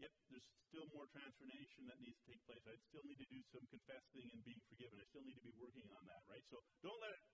yep, 0.00 0.12
there's 0.28 0.48
still 0.68 0.86
more 0.92 1.08
transformation 1.08 1.88
that 1.88 1.98
needs 2.00 2.16
to 2.20 2.26
take 2.28 2.42
place. 2.44 2.64
I 2.68 2.76
still 2.90 3.04
need 3.06 3.20
to 3.20 3.28
do 3.32 3.40
some 3.52 3.64
confessing 3.70 4.26
and 4.32 4.40
being 4.44 4.62
forgiven. 4.68 5.00
I 5.00 5.06
still 5.08 5.24
need 5.24 5.38
to 5.40 5.46
be 5.46 5.54
working 5.56 5.88
on 5.96 6.04
that, 6.08 6.22
right? 6.28 6.44
So 6.52 6.60
don't 6.84 7.00
let 7.00 7.12
it 7.16 7.24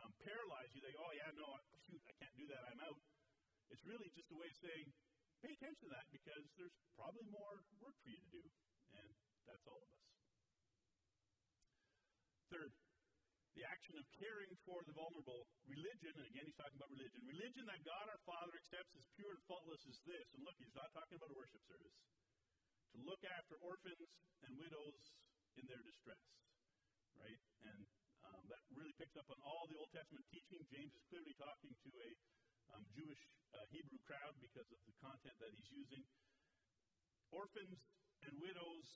um, 0.00 0.10
paralyze 0.24 0.70
you. 0.72 0.80
They, 0.80 0.94
oh, 0.96 1.12
yeah, 1.12 1.30
no, 1.36 1.48
shoot, 1.84 2.00
I 2.06 2.12
can't 2.20 2.36
do 2.38 2.46
that. 2.48 2.62
I'm 2.70 2.80
out. 2.86 3.00
It's 3.70 3.84
really 3.86 4.08
just 4.16 4.30
a 4.32 4.36
way 4.38 4.48
of 4.48 4.58
saying, 4.58 4.86
pay 5.44 5.52
attention 5.54 5.88
to 5.88 5.90
that 5.94 6.06
because 6.10 6.44
there's 6.56 6.76
probably 6.96 7.26
more 7.30 7.62
work 7.78 7.96
for 8.02 8.08
you 8.10 8.18
to 8.18 8.30
do. 8.32 8.42
And 8.96 9.08
that's 9.46 9.64
all 9.68 9.78
of 9.78 9.90
us. 9.90 10.04
Third, 12.50 12.72
the 13.58 13.66
action 13.66 13.98
of 13.98 14.06
caring 14.16 14.52
for 14.62 14.78
the 14.86 14.94
vulnerable. 14.94 15.46
Religion, 15.66 16.12
and 16.14 16.26
again 16.30 16.46
he's 16.46 16.58
talking 16.58 16.78
about 16.78 16.90
religion. 16.94 17.18
Religion 17.26 17.66
that 17.66 17.82
God 17.82 18.06
our 18.06 18.22
Father 18.22 18.54
accepts 18.54 18.94
as 18.94 19.04
pure 19.18 19.34
and 19.34 19.42
faultless 19.50 19.82
is 19.86 19.98
this. 20.06 20.26
And 20.38 20.46
look, 20.46 20.54
he's 20.58 20.74
not 20.74 20.90
talking 20.94 21.18
about 21.18 21.34
a 21.34 21.36
worship 21.38 21.62
service. 21.66 21.96
To 22.94 22.98
look 23.06 23.22
after 23.22 23.54
orphans 23.62 24.10
and 24.46 24.54
widows 24.58 25.02
in 25.58 25.66
their 25.66 25.82
distress. 25.82 26.26
Right? 27.18 27.40
And 27.66 27.80
um, 28.26 28.42
that 28.50 28.62
really 28.74 28.94
picks 28.98 29.14
up 29.18 29.26
on 29.30 29.38
all 29.42 29.66
the 29.66 29.78
Old 29.78 29.90
Testament 29.90 30.26
teaching. 30.30 30.62
James 30.70 30.94
is 30.94 31.04
clearly 31.10 31.34
talking 31.38 31.74
to 31.74 31.90
a 31.90 32.10
um, 32.74 32.82
Jewish 32.94 33.22
uh, 33.54 33.66
Hebrew 33.74 33.98
crowd 34.06 34.34
because 34.38 34.68
of 34.70 34.80
the 34.86 34.94
content 35.02 35.34
that 35.42 35.50
he's 35.50 35.70
using. 35.74 36.02
Orphans 37.30 37.78
and 38.26 38.34
widows 38.42 38.88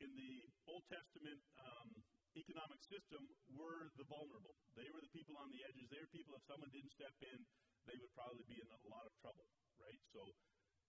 in 0.00 0.10
the 0.16 0.44
Old 0.68 0.84
Testament 0.88 1.40
um, 1.60 1.88
economic 2.34 2.80
system 2.90 3.22
were 3.54 3.90
the 3.94 4.06
vulnerable. 4.10 4.54
They 4.74 4.88
were 4.90 5.02
the 5.02 5.12
people 5.14 5.38
on 5.38 5.48
the 5.54 5.62
edges. 5.70 5.86
They 5.90 6.00
were 6.02 6.10
people, 6.10 6.34
if 6.34 6.44
someone 6.50 6.70
didn't 6.74 6.92
step 6.94 7.14
in, 7.22 7.38
they 7.86 7.96
would 8.00 8.12
probably 8.16 8.44
be 8.48 8.58
in 8.58 8.68
a 8.68 8.80
lot 8.90 9.04
of 9.06 9.12
trouble, 9.22 9.46
right? 9.78 10.00
So 10.10 10.22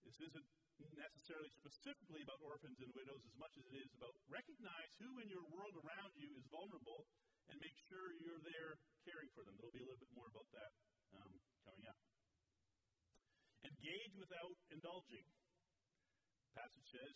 this 0.02 0.18
isn't 0.22 0.48
necessarily 0.96 1.48
specifically 1.56 2.20
about 2.24 2.40
orphans 2.44 2.76
and 2.80 2.92
widows 2.92 3.22
as 3.24 3.36
much 3.40 3.54
as 3.56 3.64
it 3.72 3.76
is 3.80 3.90
about 3.96 4.12
recognize 4.28 4.90
who 5.00 5.08
in 5.24 5.28
your 5.28 5.44
world 5.52 5.76
around 5.80 6.12
you 6.16 6.28
is 6.36 6.44
vulnerable 6.52 7.08
and 7.48 7.56
make 7.62 7.76
sure 7.88 8.12
you're 8.20 8.42
there 8.44 8.76
caring 9.06 9.30
for 9.32 9.46
them. 9.46 9.54
There'll 9.56 9.74
be 9.74 9.84
a 9.84 9.88
little 9.88 10.02
bit 10.02 10.12
more 10.12 10.28
about 10.28 10.48
that 10.52 10.72
um, 11.16 11.32
coming 11.64 11.84
up. 11.88 11.98
Engage 13.64 14.14
without 14.18 14.56
indulging. 14.70 15.26
Passage 16.54 16.88
says, 16.90 17.14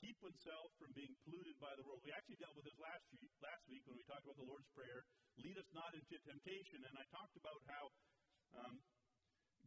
keep 0.00 0.16
oneself 0.20 0.72
from 0.76 0.92
being 0.92 1.12
polluted 1.24 1.56
by 1.60 1.72
the 1.76 1.84
world. 1.84 2.04
We 2.04 2.12
actually 2.12 2.36
dealt 2.40 2.56
with 2.56 2.68
this 2.68 2.76
last 2.76 3.04
week, 3.16 3.32
last 3.40 3.64
week 3.68 3.82
when 3.88 3.96
we 3.96 4.04
talked 4.04 4.24
about 4.24 4.36
the 4.36 4.48
Lord's 4.48 4.68
Prayer. 4.76 5.04
Lead 5.40 5.56
us 5.56 5.68
not 5.72 5.92
into 5.96 6.16
temptation. 6.24 6.84
And 6.84 6.94
I 6.96 7.04
talked 7.12 7.36
about 7.36 7.60
how 7.68 7.84
um, 8.60 8.74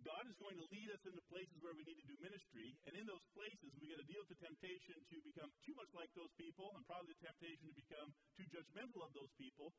God 0.05 0.23
is 0.29 0.37
going 0.39 0.55
to 0.55 0.67
lead 0.71 0.89
us 0.93 1.01
into 1.03 1.19
places 1.27 1.57
where 1.59 1.75
we 1.75 1.83
need 1.83 1.99
to 1.99 2.07
do 2.07 2.15
ministry. 2.23 2.77
And 2.87 2.93
in 2.95 3.05
those 3.09 3.23
places, 3.35 3.73
we 3.81 3.91
got 3.91 3.99
to 3.99 4.07
deal 4.07 4.21
with 4.23 4.31
the 4.31 4.41
temptation 4.41 4.95
to 5.11 5.17
become 5.25 5.51
too 5.65 5.75
much 5.75 5.91
like 5.97 6.11
those 6.15 6.31
people, 6.39 6.71
and 6.77 6.85
probably 6.87 7.11
the 7.17 7.25
temptation 7.25 7.67
to 7.67 7.75
become 7.75 8.09
too 8.37 8.47
judgmental 8.53 9.03
of 9.03 9.11
those 9.11 9.31
people. 9.35 9.75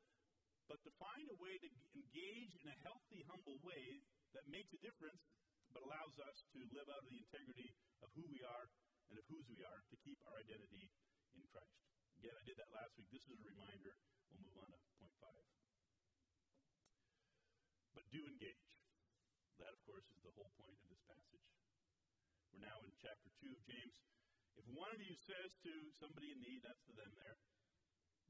But 0.69 0.79
to 0.85 0.91
find 1.01 1.25
a 1.27 1.37
way 1.41 1.57
to 1.57 1.69
engage 1.97 2.53
in 2.61 2.67
a 2.69 2.77
healthy, 2.85 3.25
humble 3.27 3.59
way 3.65 3.99
that 4.37 4.45
makes 4.47 4.71
a 4.71 4.79
difference, 4.79 5.19
but 5.73 5.83
allows 5.83 6.15
us 6.21 6.37
to 6.55 6.59
live 6.71 6.87
out 6.91 7.01
of 7.03 7.09
the 7.09 7.19
integrity 7.19 7.71
of 8.03 8.07
who 8.15 8.23
we 8.29 8.43
are 8.43 8.65
and 9.11 9.19
of 9.19 9.27
whose 9.27 9.43
we 9.51 9.59
are 9.67 9.83
to 9.91 9.95
keep 10.07 10.15
our 10.23 10.39
identity 10.39 10.87
in 11.35 11.43
Christ. 11.51 11.83
Again, 12.15 12.31
I 12.31 12.43
did 12.47 12.55
that 12.63 12.71
last 12.71 12.95
week. 12.95 13.11
This 13.11 13.27
is 13.27 13.35
a 13.35 13.43
reminder. 13.43 13.91
We'll 14.31 14.47
move 14.47 14.55
on 14.63 14.71
to 14.71 14.79
point 14.95 15.11
five. 15.19 15.47
But 17.91 18.07
do 18.07 18.23
engage. 18.23 18.71
That, 19.59 19.75
of 19.75 19.83
course, 19.83 20.07
is 20.07 20.23
the 20.23 20.31
whole 20.31 20.49
point 20.55 20.79
of 20.79 20.87
this 20.87 21.03
passage. 21.03 21.43
We're 22.55 22.63
now 22.63 22.79
in 22.87 22.95
chapter 23.03 23.27
2 23.43 23.51
of 23.51 23.61
James. 23.67 23.99
If 24.55 24.63
one 24.71 24.95
of 24.95 25.03
you 25.03 25.11
says 25.27 25.51
to 25.67 25.73
somebody 25.99 26.31
in 26.31 26.39
need, 26.39 26.63
that's 26.63 26.81
to 26.87 26.95
them 26.95 27.11
there, 27.19 27.35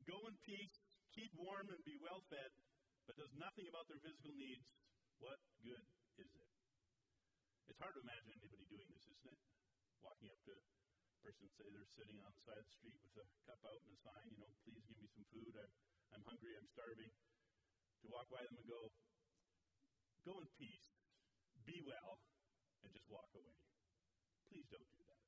go 0.10 0.18
in 0.26 0.36
peace, 0.42 0.82
keep 1.14 1.30
warm, 1.38 1.70
and 1.70 1.80
be 1.86 1.96
well 2.02 2.26
fed, 2.26 2.52
but 3.06 3.22
does 3.22 3.32
nothing 3.38 3.70
about 3.70 3.86
their 3.86 4.02
physical 4.02 4.34
needs, 4.34 4.66
what 5.22 5.38
good 5.62 5.86
is 6.18 6.32
it? 6.34 6.50
It's 7.70 7.80
hard 7.80 7.94
to 7.94 8.02
imagine 8.02 8.34
anybody 8.34 8.66
doing 8.66 8.90
this, 8.90 9.06
isn't 9.08 9.30
it? 9.30 9.61
Walking 10.02 10.34
up 10.34 10.42
to 10.50 10.58
a 10.58 10.62
person, 11.22 11.46
say 11.54 11.70
they're 11.70 11.94
sitting 11.94 12.18
on 12.26 12.34
the 12.34 12.42
side 12.42 12.58
of 12.58 12.66
the 12.66 12.74
street 12.74 12.98
with 13.06 13.22
a 13.22 13.26
cup 13.46 13.62
out 13.62 13.78
and 13.86 13.94
a 13.94 14.00
sign, 14.02 14.26
you 14.34 14.42
know, 14.42 14.50
please 14.66 14.82
give 14.90 14.98
me 14.98 15.06
some 15.14 15.26
food, 15.30 15.54
I'm, 15.54 15.72
I'm 16.18 16.24
hungry, 16.26 16.58
I'm 16.58 16.66
starving. 16.74 17.14
To 18.02 18.10
walk 18.10 18.26
by 18.34 18.42
them 18.42 18.58
and 18.58 18.66
go, 18.66 18.82
go 20.26 20.42
in 20.42 20.50
peace, 20.58 20.90
be 21.70 21.86
well, 21.86 22.18
and 22.82 22.90
just 22.90 23.06
walk 23.14 23.30
away. 23.38 23.62
Please 24.50 24.66
don't 24.74 24.90
do 24.90 25.02
that. 25.06 25.22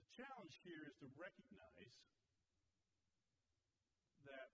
The 0.00 0.08
challenge 0.16 0.56
here 0.64 0.88
is 0.88 0.96
to 1.04 1.12
recognize 1.12 1.92
that 4.24 4.48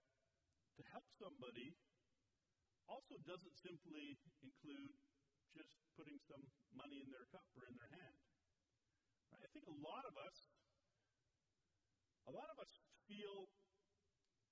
to 0.74 0.82
help 0.90 1.06
somebody 1.22 1.78
also 2.90 3.14
doesn't 3.22 3.56
simply 3.62 4.18
include 4.42 4.90
just 5.54 5.73
putting 5.94 6.18
some 6.26 6.42
money 6.75 6.99
in 7.00 7.08
their 7.14 7.26
cup 7.30 7.46
or 7.54 7.64
in 7.70 7.75
their 7.78 7.90
hand. 7.94 8.16
Right? 9.30 9.42
I 9.42 9.50
think 9.54 9.66
a 9.70 9.78
lot 9.78 10.04
of 10.06 10.14
us, 10.18 10.37
a 12.28 12.32
lot 12.34 12.49
of 12.50 12.58
us 12.58 12.73
feel 13.06 13.46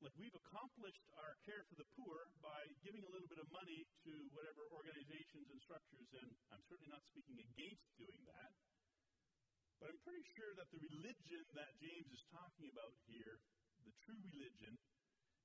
like 0.03 0.15
we've 0.19 0.35
accomplished 0.35 1.07
our 1.15 1.39
care 1.47 1.63
for 1.71 1.79
the 1.79 1.87
poor 1.95 2.27
by 2.43 2.67
giving 2.83 3.07
a 3.07 3.11
little 3.15 3.31
bit 3.31 3.39
of 3.39 3.47
money 3.55 3.87
to 4.03 4.13
whatever 4.35 4.67
organizations 4.75 5.47
and 5.47 5.59
structures, 5.63 6.11
and 6.19 6.27
I'm 6.51 6.63
certainly 6.67 6.91
not 6.91 7.07
speaking 7.07 7.39
against 7.39 7.87
doing 8.03 8.23
that. 8.27 8.51
But 9.79 9.95
I'm 9.95 10.03
pretty 10.03 10.27
sure 10.35 10.55
that 10.59 10.67
the 10.75 10.83
religion 10.91 11.43
that 11.55 11.71
James 11.79 12.11
is 12.11 12.23
talking 12.35 12.67
about 12.71 12.95
here, 13.07 13.39
the 13.87 13.95
true 14.03 14.19
religion, 14.35 14.75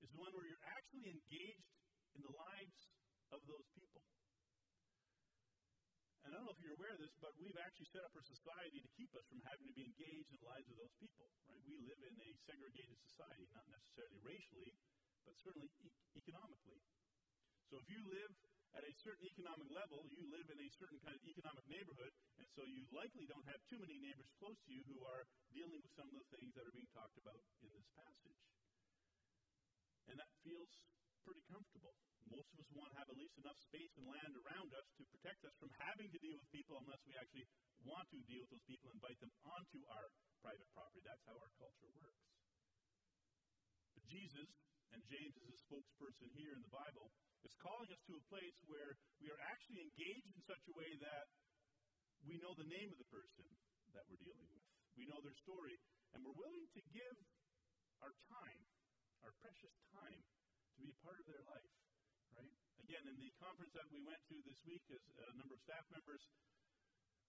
is 0.02 0.10
the 0.10 0.22
one 0.22 0.34
where 0.34 0.46
you're 0.46 0.68
actually 0.74 1.10
engaged 1.10 1.74
in 2.18 2.26
the 2.26 2.34
lives 2.34 2.78
of 3.30 3.42
those 3.46 3.66
people. 3.78 4.02
And 6.27 6.36
I 6.36 6.43
don't 6.43 6.51
know 6.51 6.60
if 6.60 6.60
you're 6.60 6.75
aware 6.75 6.91
of 6.91 7.00
this, 7.00 7.15
but 7.24 7.31
we've 7.39 7.55
actually 7.55 7.88
set 7.88 8.03
up 8.03 8.12
our 8.12 8.27
society 8.27 8.84
to 8.84 8.89
keep 9.00 9.07
us 9.15 9.24
from 9.31 9.39
having 9.48 9.63
to 9.63 9.72
be 9.72 9.88
engaged 9.88 10.27
in 10.27 10.36
the 10.43 10.48
lives 10.51 10.67
of 10.67 10.75
those 10.75 10.91
people. 11.00 11.24
Right? 11.48 11.63
We 11.63 11.79
live 11.88 12.03
in 12.03 12.19
a 12.19 12.29
segregated 12.43 13.00
society, 13.00 13.48
not 13.55 13.63
necessarily 13.72 14.19
racially, 14.27 14.75
but 15.24 15.39
certainly 15.39 15.72
e- 15.88 15.96
economically. 16.19 16.84
So 17.72 17.79
if 17.79 17.88
you 17.88 18.03
live 18.12 18.36
at 18.75 18.84
a 18.84 18.91
certain 19.07 19.24
economic 19.24 19.72
level, 19.72 20.03
you 20.12 20.19
live 20.27 20.51
in 20.51 20.60
a 20.60 20.69
certain 20.75 21.00
kind 21.00 21.15
of 21.15 21.24
economic 21.24 21.63
neighborhood, 21.72 22.12
and 22.43 22.48
so 22.60 22.67
you 22.67 22.84
likely 22.91 23.24
don't 23.24 23.48
have 23.48 23.63
too 23.72 23.79
many 23.79 23.96
neighbors 23.96 24.27
close 24.36 24.60
to 24.67 24.72
you 24.75 24.84
who 24.84 25.00
are 25.07 25.24
dealing 25.55 25.79
with 25.79 25.96
some 25.96 26.12
of 26.12 26.15
the 26.19 26.27
things 26.36 26.51
that 26.60 26.67
are 26.67 26.75
being 26.75 26.91
talked 26.91 27.15
about 27.24 27.39
in 27.63 27.72
this 27.72 27.88
passage. 27.96 28.43
And 30.12 30.19
that 30.19 30.31
feels 30.43 30.75
pretty 31.27 31.43
comfortable. 31.51 31.91
Most 32.31 32.48
of 32.55 32.63
us 32.63 32.69
want 32.72 32.88
to 32.96 32.98
have 33.03 33.12
at 33.12 33.19
least 33.19 33.36
enough 33.43 33.60
space 33.67 33.91
and 34.00 34.07
land 34.07 34.31
around 34.48 34.72
us 34.72 34.88
to 34.96 35.03
protect 35.12 35.43
us 35.43 35.51
from 35.60 35.67
having 35.75 36.07
to 36.07 36.19
deal 36.24 36.39
with 36.39 36.48
people 36.55 36.79
unless 36.79 37.03
we 37.03 37.19
actually 37.19 37.43
want 37.84 38.07
to 38.15 38.19
deal 38.31 38.48
with 38.48 38.51
those 38.55 38.63
people 38.63 38.88
and 38.88 38.96
invite 39.03 39.20
them 39.20 39.31
onto 39.44 39.79
our 39.92 40.07
private 40.40 40.72
property. 40.72 41.03
That's 41.03 41.24
how 41.27 41.35
our 41.35 41.51
culture 41.59 41.92
works. 42.00 42.24
But 43.92 44.07
Jesus, 44.07 44.48
and 44.96 45.03
James 45.11 45.35
is 45.35 45.51
a 45.51 45.59
spokesperson 45.68 46.31
here 46.31 46.55
in 46.55 46.63
the 46.63 46.72
Bible, 46.72 47.11
is 47.44 47.51
calling 47.59 47.92
us 47.92 48.01
to 48.07 48.16
a 48.16 48.24
place 48.31 48.55
where 48.72 48.96
we 49.20 49.27
are 49.27 49.42
actually 49.51 49.83
engaged 49.83 50.31
in 50.31 50.42
such 50.48 50.63
a 50.72 50.74
way 50.79 50.87
that 51.03 51.27
we 52.24 52.40
know 52.40 52.55
the 52.55 52.72
name 52.72 52.87
of 52.96 53.00
the 53.03 53.09
person 53.11 53.48
that 53.92 54.07
we're 54.07 54.24
dealing 54.24 54.48
with. 54.48 54.63
We 54.96 55.11
know 55.11 55.20
their 55.20 55.35
story, 55.44 55.75
and 56.16 56.24
we're 56.24 56.40
willing 56.40 56.68
to 56.72 56.81
give 56.96 57.18
our 58.00 58.16
time, 58.31 58.61
our 59.27 59.33
precious 59.44 59.75
time, 59.92 60.20
to 60.77 60.79
be 60.85 60.94
a 60.94 61.00
part 61.01 61.18
of 61.18 61.25
their 61.25 61.42
life 61.50 61.74
right? 62.37 62.53
Again, 62.85 63.03
in 63.09 63.18
the 63.18 63.33
conference 63.42 63.74
that 63.74 63.90
we 63.90 64.00
went 64.05 64.22
to 64.29 64.37
this 64.46 64.61
week 64.70 64.85
as 64.94 65.01
a 65.18 65.33
number 65.35 65.57
of 65.57 65.61
staff 65.66 65.83
members, 65.90 66.22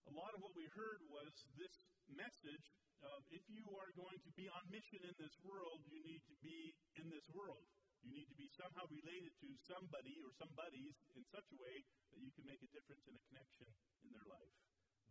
a 0.09 0.13
lot 0.13 0.37
of 0.37 0.41
what 0.45 0.53
we 0.53 0.69
heard 0.77 1.01
was 1.09 1.33
this 1.57 1.75
message 2.09 2.67
of 3.05 3.21
if 3.33 3.45
you 3.49 3.65
are 3.79 3.93
going 3.95 4.19
to 4.25 4.33
be 4.35 4.51
on 4.51 4.63
mission 4.69 5.01
in 5.05 5.15
this 5.17 5.35
world, 5.45 5.81
you 5.87 6.01
need 6.05 6.23
to 6.29 6.37
be 6.45 6.75
in 6.99 7.09
this 7.09 7.25
world. 7.33 7.65
You 8.03 8.15
need 8.15 8.31
to 8.31 8.39
be 8.39 8.47
somehow 8.55 8.87
related 8.89 9.35
to 9.43 9.49
somebody 9.67 10.15
or 10.23 10.31
somebodies 10.39 10.95
in 11.19 11.23
such 11.35 11.47
a 11.51 11.59
way 11.59 11.83
that 12.15 12.21
you 12.23 12.31
can 12.39 12.47
make 12.47 12.63
a 12.63 12.71
difference 12.71 13.05
and 13.11 13.19
a 13.19 13.23
connection 13.31 13.69
in 14.07 14.09
their 14.15 14.27
life. 14.31 14.55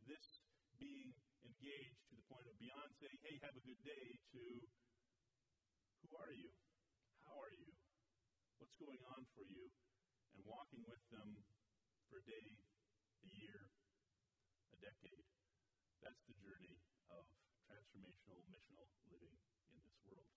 This 0.07 0.23
being 0.79 1.11
engaged 1.43 1.99
to 2.11 2.13
the 2.15 2.25
point 2.31 2.47
of 2.47 2.55
beyond 2.57 2.89
saying, 2.95 3.19
hey, 3.27 3.35
have 3.43 3.55
a 3.55 3.63
good 3.63 3.79
day, 3.83 4.05
to 4.35 4.43
who 6.07 6.09
are 6.15 6.31
you? 6.31 6.47
What's 8.67 8.83
going 8.83 9.03
on 9.15 9.23
for 9.31 9.47
you? 9.47 9.71
and 10.37 10.45
walking 10.45 10.85
with 10.85 11.01
them 11.09 11.33
for 12.13 12.21
a 12.21 12.25
day, 12.29 12.45
a 13.25 13.29
year, 13.41 13.73
a 14.69 14.77
decade. 14.77 15.25
That's 16.05 16.21
the 16.29 16.37
journey 16.37 16.77
of 17.09 17.25
transformational, 17.65 18.45
missional 18.53 18.85
living 19.09 19.33
in 19.73 19.81
this 19.81 19.97
world. 20.05 20.29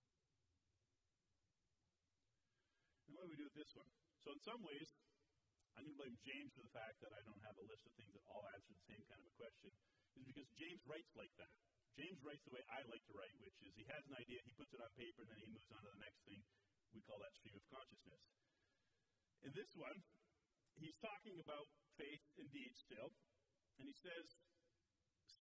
And 3.05 3.13
what 3.13 3.29
do 3.29 3.31
we 3.37 3.37
do 3.37 3.45
with 3.45 3.59
this 3.61 3.73
one? 3.77 3.93
So, 4.25 4.33
in 4.33 4.41
some 4.41 4.65
ways, 4.65 4.89
I'm 5.77 5.85
going 5.85 5.93
to 5.93 6.01
blame 6.01 6.17
James 6.25 6.51
for 6.57 6.65
the 6.65 6.73
fact 6.73 6.97
that 7.05 7.13
I 7.13 7.21
don't 7.29 7.45
have 7.45 7.57
a 7.61 7.65
list 7.69 7.85
of 7.85 7.93
things 8.01 8.17
that 8.17 8.25
all 8.33 8.45
answer 8.57 8.73
the 8.73 8.89
same 8.89 9.05
kind 9.05 9.21
of 9.21 9.29
a 9.29 9.37
question, 9.37 9.69
is 10.17 10.25
because 10.25 10.49
James 10.57 10.81
writes 10.89 11.13
like 11.13 11.33
that. 11.37 11.53
James 11.93 12.17
writes 12.25 12.41
the 12.49 12.57
way 12.57 12.65
I 12.73 12.81
like 12.89 13.05
to 13.05 13.15
write, 13.21 13.37
which 13.45 13.61
is 13.69 13.77
he 13.77 13.85
has 13.93 14.01
an 14.09 14.17
idea, 14.17 14.41
he 14.49 14.57
puts 14.57 14.73
it 14.73 14.81
on 14.81 14.89
paper, 14.97 15.29
and 15.29 15.29
then 15.29 15.41
he 15.45 15.49
moves 15.53 15.69
on 15.69 15.85
to 15.85 15.93
the 15.93 16.01
next 16.01 16.25
thing. 16.25 16.41
We 16.97 17.05
call 17.05 17.21
that 17.21 17.35
stream 17.37 17.55
of 17.55 17.65
consciousness. 17.71 18.20
In 19.51 19.59
this 19.59 19.75
one, 19.75 19.99
he's 20.79 20.95
talking 21.03 21.35
about 21.43 21.67
faith 21.99 22.23
indeed 22.39 22.71
still, 22.87 23.11
and 23.83 23.91
he 23.91 23.97
says, 23.99 24.39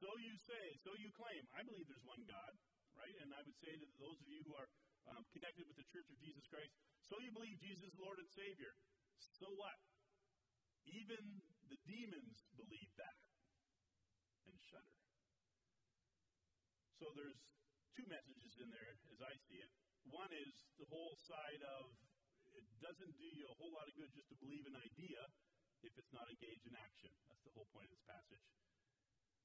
So 0.02 0.10
you 0.18 0.34
say, 0.34 0.66
so 0.82 0.90
you 0.98 1.14
claim. 1.14 1.46
I 1.54 1.62
believe 1.62 1.86
there's 1.86 2.10
one 2.10 2.26
God, 2.26 2.58
right? 2.98 3.16
And 3.22 3.30
I 3.38 3.46
would 3.46 3.54
say 3.62 3.70
to 3.70 3.86
those 4.02 4.18
of 4.18 4.26
you 4.26 4.42
who 4.50 4.58
are 4.58 4.66
um, 5.14 5.22
connected 5.30 5.62
with 5.70 5.78
the 5.78 5.86
Church 5.94 6.10
of 6.10 6.18
Jesus 6.26 6.42
Christ, 6.50 6.74
so 7.06 7.22
you 7.22 7.30
believe 7.38 7.54
Jesus 7.62 7.86
is 7.86 8.02
Lord 8.02 8.18
and 8.18 8.26
Savior. 8.34 8.74
So 9.38 9.46
what? 9.54 9.78
Even 10.90 11.22
the 11.70 11.78
demons 11.86 12.50
believe 12.58 12.90
that 12.98 13.18
and 14.50 14.58
shudder. 14.74 14.98
So 16.98 17.14
there's 17.14 17.38
two 17.94 18.10
messages 18.10 18.58
in 18.58 18.74
there 18.74 18.90
as 19.14 19.22
I 19.22 19.38
see 19.46 19.62
it. 19.62 19.70
One 20.10 20.34
is 20.34 20.66
the 20.82 20.90
whole 20.90 21.14
side 21.14 21.62
of 21.78 21.94
doesn't 22.80 23.14
do 23.20 23.28
you 23.36 23.46
a 23.48 23.56
whole 23.60 23.74
lot 23.74 23.88
of 23.88 23.94
good 23.96 24.12
just 24.16 24.30
to 24.32 24.38
believe 24.40 24.66
an 24.68 24.78
idea 24.78 25.20
if 25.84 25.94
it's 25.96 26.14
not 26.16 26.28
engaged 26.28 26.66
in 26.68 26.76
action. 26.76 27.12
That's 27.32 27.44
the 27.48 27.54
whole 27.56 27.68
point 27.72 27.88
of 27.88 27.94
this 27.96 28.06
passage. 28.08 28.44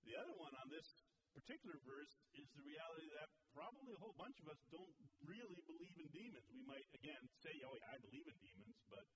The 0.05 0.17
other 0.21 0.35
one 0.37 0.53
on 0.59 0.69
this 0.69 0.87
particular 1.35 1.79
verse 1.83 2.15
is 2.39 2.47
the 2.55 2.63
reality 2.63 3.11
that 3.19 3.29
probably 3.51 3.91
a 3.95 4.01
whole 4.03 4.15
bunch 4.15 4.39
of 4.43 4.47
us 4.51 4.61
don't 4.71 4.95
really 5.27 5.59
believe 5.67 5.97
in 5.99 6.07
demons. 6.15 6.47
We 6.51 6.63
might, 6.67 6.87
again, 6.95 7.23
say, 7.43 7.55
oh, 7.67 7.75
yeah, 7.75 7.95
I 7.95 7.99
believe 8.03 8.27
in 8.27 8.37
demons, 8.39 8.79
but 8.87 9.07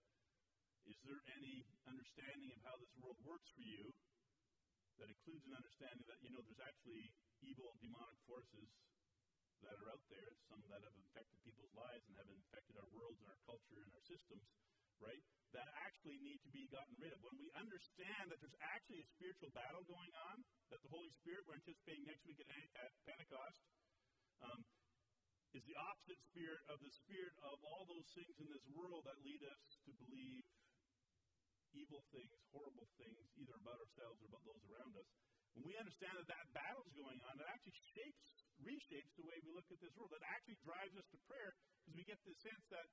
is 0.88 0.98
there 1.04 1.20
any 1.38 1.62
understanding 1.86 2.50
of 2.54 2.58
how 2.66 2.74
this 2.80 2.92
world 2.98 3.18
works 3.22 3.48
for 3.54 3.62
you 3.62 3.92
that 4.98 5.06
includes 5.06 5.46
an 5.46 5.54
understanding 5.54 6.04
that, 6.10 6.18
you 6.24 6.30
know, 6.34 6.42
there's 6.42 6.64
actually 6.64 7.06
evil 7.44 7.70
demonic 7.78 8.18
forces 8.26 8.66
out 9.98 10.06
there, 10.14 10.30
some 10.46 10.62
that 10.70 10.78
have 10.86 10.94
infected 10.94 11.42
people's 11.42 11.74
lives 11.74 12.06
and 12.06 12.14
have 12.22 12.30
infected 12.30 12.78
our 12.78 12.86
worlds 12.94 13.18
and 13.18 13.26
our 13.26 13.42
culture 13.42 13.82
and 13.82 13.90
our 13.90 14.04
systems, 14.06 14.46
right? 15.02 15.18
That 15.50 15.66
actually 15.82 16.22
need 16.22 16.38
to 16.46 16.50
be 16.54 16.70
gotten 16.70 16.94
rid 17.02 17.10
of. 17.10 17.18
When 17.26 17.34
we 17.34 17.50
understand 17.58 18.30
that 18.30 18.38
there's 18.38 18.54
actually 18.62 19.02
a 19.02 19.08
spiritual 19.18 19.50
battle 19.58 19.82
going 19.90 20.14
on, 20.30 20.46
that 20.70 20.78
the 20.86 20.92
Holy 20.94 21.10
Spirit 21.18 21.42
we're 21.50 21.58
anticipating 21.58 22.06
next 22.06 22.22
week 22.30 22.38
at, 22.38 22.46
at 22.78 22.94
Pentecost 23.10 23.58
um, 24.46 24.62
is 25.50 25.66
the 25.66 25.74
opposite 25.74 26.22
spirit 26.30 26.62
of 26.70 26.78
the 26.78 26.92
spirit 26.94 27.34
of 27.42 27.58
all 27.66 27.82
those 27.90 28.06
things 28.14 28.38
in 28.38 28.46
this 28.54 28.62
world 28.70 29.02
that 29.02 29.18
lead 29.26 29.42
us 29.50 29.62
to 29.82 29.90
believe 29.98 30.46
evil 31.74 32.06
things, 32.14 32.30
horrible 32.54 32.86
things, 33.02 33.26
either 33.34 33.56
about 33.58 33.82
ourselves 33.82 34.22
or 34.22 34.30
about 34.30 34.46
those 34.46 34.62
around 34.70 34.94
us. 34.94 35.10
When 35.58 35.66
we 35.66 35.74
understand 35.74 36.14
that 36.22 36.30
that 36.30 36.46
battle 36.54 36.86
is 36.86 36.94
going 36.94 37.18
on, 37.26 37.34
it 37.34 37.48
actually 37.50 37.74
shapes 37.90 38.37
reshapes 38.62 39.12
the 39.14 39.26
way 39.26 39.38
we 39.44 39.54
look 39.54 39.68
at 39.70 39.78
this 39.82 39.94
world. 39.94 40.10
That 40.14 40.24
actually 40.26 40.58
drives 40.62 40.94
us 40.98 41.06
to 41.14 41.18
prayer 41.28 41.54
because 41.84 41.94
we 41.94 42.02
get 42.04 42.18
the 42.26 42.34
sense 42.42 42.64
that, 42.74 42.86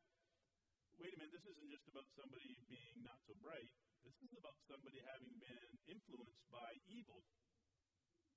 wait 1.02 1.14
a 1.14 1.18
minute, 1.18 1.34
this 1.34 1.48
isn't 1.50 1.72
just 1.72 1.88
about 1.90 2.08
somebody 2.16 2.56
being 2.70 3.02
not 3.02 3.18
so 3.26 3.34
bright. 3.42 3.70
This 4.06 4.18
is 4.22 4.32
about 4.38 4.58
somebody 4.70 5.02
having 5.02 5.34
been 5.42 5.72
influenced 5.90 6.46
by 6.54 6.78
evil, 6.88 7.26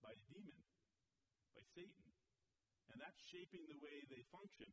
by 0.01 0.17
a 0.17 0.21
demon, 0.33 0.65
by 1.53 1.63
Satan. 1.77 2.09
And 2.89 2.97
that's 2.97 3.21
shaping 3.29 3.69
the 3.69 3.77
way 3.85 4.01
they 4.09 4.25
function. 4.33 4.73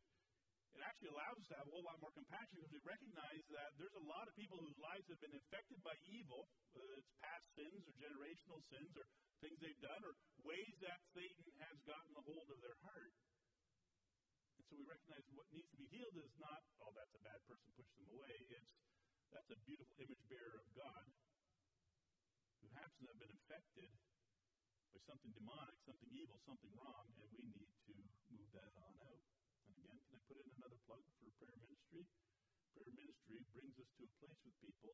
It 0.75 0.83
actually 0.83 1.15
allows 1.15 1.39
us 1.39 1.47
to 1.47 1.55
have 1.55 1.67
a 1.67 1.71
whole 1.71 1.87
lot 1.87 1.95
more 2.03 2.11
compassion 2.11 2.59
because 2.59 2.75
we 2.75 2.83
recognize 2.83 3.43
that 3.55 3.71
there's 3.79 3.95
a 3.95 4.05
lot 4.11 4.27
of 4.27 4.35
people 4.35 4.59
whose 4.59 4.75
lives 4.75 5.07
have 5.07 5.21
been 5.23 5.31
infected 5.31 5.79
by 5.87 5.95
evil, 6.03 6.51
whether 6.75 6.99
it's 6.99 7.07
past 7.23 7.47
sins 7.55 7.87
or 7.87 7.95
generational 7.95 8.59
sins 8.67 8.91
or 8.99 9.07
things 9.39 9.55
they've 9.63 9.79
done 9.79 10.01
or 10.03 10.13
ways 10.43 10.75
that 10.83 10.99
Satan 11.15 11.47
has 11.63 11.79
gotten 11.87 12.11
a 12.19 12.23
hold 12.27 12.51
of 12.51 12.59
their 12.59 12.75
heart. 12.83 13.15
And 14.59 14.63
so 14.67 14.75
we 14.75 14.83
recognize 14.83 15.23
what 15.31 15.47
needs 15.55 15.71
to 15.71 15.79
be 15.79 15.87
healed 15.87 16.15
is 16.19 16.35
not, 16.43 16.59
oh, 16.83 16.91
that's 16.91 17.15
a 17.15 17.23
bad 17.23 17.39
person, 17.47 17.71
push 17.79 17.87
them 17.95 18.11
away. 18.11 18.35
It's, 18.51 18.75
that's 19.31 19.51
a 19.55 19.59
beautiful 19.63 19.95
image 20.03 20.23
bearer 20.27 20.59
of 20.59 20.67
God 20.75 21.07
who 22.59 22.67
happens 22.75 22.99
to 22.99 23.07
have 23.15 23.19
been 23.19 23.31
infected 23.31 23.91
by 24.91 24.99
something 25.07 25.31
demonic, 25.35 25.75
something 25.87 26.11
evil, 26.11 26.35
something 26.43 26.71
wrong, 26.75 27.07
and 27.19 27.27
we 27.31 27.43
need 27.47 27.71
to 27.87 27.95
move 28.31 28.47
that 28.55 28.71
on 28.79 28.95
out. 29.07 29.23
And 29.67 29.75
again, 29.75 29.99
can 30.07 30.14
I 30.14 30.14
put 30.25 30.41
in 30.41 30.49
another 30.57 30.79
plug 30.89 31.01
for 31.21 31.29
prayer 31.37 31.57
ministry? 31.61 32.03
Prayer 32.73 32.93
ministry 32.97 33.37
brings 33.53 33.75
us 33.77 33.89
to 33.95 34.01
a 34.05 34.11
place 34.19 34.39
with 34.41 34.55
people 34.61 34.93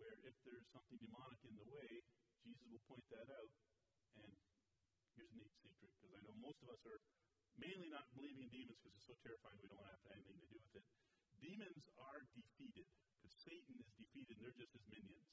where 0.00 0.16
if 0.24 0.34
there's 0.48 0.66
something 0.72 0.98
demonic 0.98 1.40
in 1.44 1.54
the 1.60 1.68
way, 1.68 1.88
Jesus 2.42 2.64
will 2.72 2.84
point 2.88 3.04
that 3.12 3.28
out. 3.28 3.52
And 4.18 4.32
here's 5.14 5.30
a 5.30 5.36
neat 5.36 5.52
secret, 5.60 5.92
because 6.00 6.12
I 6.16 6.20
know 6.24 6.34
most 6.40 6.58
of 6.64 6.72
us 6.72 6.82
are 6.88 7.00
mainly 7.60 7.92
not 7.92 8.08
believing 8.16 8.48
in 8.48 8.50
demons 8.50 8.80
because 8.80 8.96
it's 8.96 9.06
so 9.06 9.16
terrifying 9.20 9.60
we 9.60 9.68
don't 9.68 9.78
want 9.78 9.92
to 9.92 9.96
have 10.00 10.16
anything 10.16 10.40
to 10.40 10.48
do 10.48 10.58
with 10.58 10.74
it. 10.80 10.86
Demons 11.38 11.84
are 12.00 12.20
defeated, 12.32 12.88
because 13.18 13.34
Satan 13.44 13.74
is 13.78 13.90
defeated, 14.00 14.38
and 14.38 14.42
they're 14.42 14.56
just 14.56 14.72
his 14.72 14.86
minions, 14.88 15.28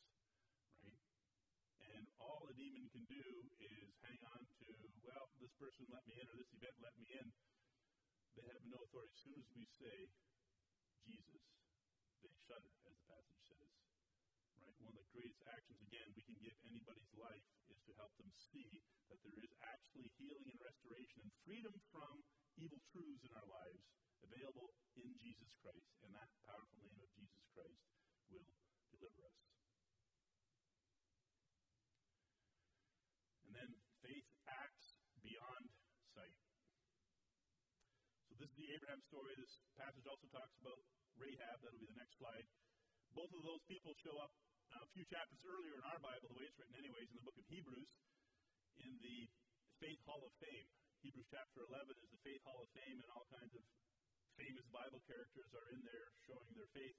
right? 0.83 1.01
And 1.95 2.03
all 2.19 2.43
a 2.49 2.53
demon 2.57 2.89
can 2.91 3.05
do 3.07 3.23
is 3.63 3.89
hang 4.03 4.19
on 4.35 4.41
to, 4.43 4.67
well, 5.05 5.31
this 5.39 5.53
person 5.55 5.87
let 5.89 6.03
me 6.09 6.19
in, 6.19 6.27
or 6.27 6.35
this 6.35 6.51
event 6.53 6.75
let 6.83 6.93
me 6.99 7.07
in. 7.15 7.27
They 8.39 8.55
have 8.55 8.63
no 8.71 8.79
authority. 8.87 9.11
As 9.11 9.19
soon 9.19 9.35
as 9.35 9.47
we 9.51 9.67
say 9.75 9.97
Jesus, 11.03 11.43
they 12.23 12.31
shudder, 12.47 12.71
as 12.87 12.95
the 12.95 13.03
passage 13.11 13.41
says. 13.51 13.71
Right? 14.63 14.75
One 14.79 14.95
of 14.95 15.03
the 15.03 15.11
greatest 15.11 15.43
actions, 15.51 15.75
again, 15.83 16.07
we 16.15 16.23
can 16.23 16.39
give 16.39 16.55
anybody's 16.63 17.11
life 17.19 17.43
is 17.67 17.83
to 17.83 17.91
help 17.99 18.15
them 18.15 18.31
see 18.31 18.79
that 19.11 19.19
there 19.27 19.43
is 19.43 19.51
actually 19.67 20.07
healing 20.15 20.47
and 20.47 20.59
restoration 20.63 21.19
and 21.27 21.31
freedom 21.43 21.75
from 21.91 22.23
evil 22.55 22.79
truths 22.95 23.27
in 23.27 23.31
our 23.35 23.49
lives 23.51 23.83
available 24.23 24.71
in 24.95 25.11
Jesus 25.19 25.51
Christ. 25.59 25.91
And 26.07 26.15
that 26.15 26.31
powerful 26.47 26.79
name 26.79 26.95
of 27.03 27.11
Jesus 27.19 27.43
Christ 27.51 27.83
will 28.31 28.47
deliver 28.95 29.19
us. 29.27 29.39
And 33.43 33.51
then 33.51 33.69
faith 33.99 34.31
acts 34.47 34.95
beyond 35.19 35.67
sight. 36.15 36.39
So 38.39 38.45
this 38.89 38.97
is 38.97 39.13
the 39.13 39.13
Abraham 39.13 39.13
story. 39.13 39.33
This 39.37 39.53
passage 39.77 40.07
also 40.09 40.25
talks 40.33 40.57
about 40.65 40.81
Rahab. 41.21 41.61
That'll 41.61 41.77
be 41.77 41.85
the 41.85 42.01
next 42.01 42.17
slide. 42.17 42.41
Both 43.13 43.29
of 43.37 43.45
those 43.45 43.61
people 43.69 43.93
show 44.01 44.17
up 44.17 44.33
a 44.73 44.89
few 44.97 45.05
chapters 45.05 45.37
earlier 45.45 45.77
in 45.77 45.85
our 45.85 46.01
Bible, 46.01 46.33
the 46.33 46.41
way 46.41 46.49
it's 46.49 46.57
written, 46.57 46.73
anyways, 46.73 47.05
in 47.13 47.21
the 47.21 47.25
book 47.25 47.37
of 47.37 47.45
Hebrews, 47.53 47.91
in 48.81 48.97
the 49.05 49.29
Faith 49.77 50.01
Hall 50.09 50.25
of 50.25 50.33
Fame. 50.41 50.65
Hebrews 51.05 51.29
chapter 51.29 51.69
11 51.69 52.01
is 52.01 52.09
the 52.09 52.21
Faith 52.25 52.41
Hall 52.49 52.65
of 52.65 52.69
Fame, 52.73 52.97
and 52.97 53.09
all 53.13 53.29
kinds 53.29 53.53
of 53.53 53.61
famous 54.41 54.65
Bible 54.73 55.05
characters 55.05 55.53
are 55.53 55.69
in 55.69 55.85
there 55.85 56.09
showing 56.25 56.49
their 56.57 56.69
faith. 56.73 56.97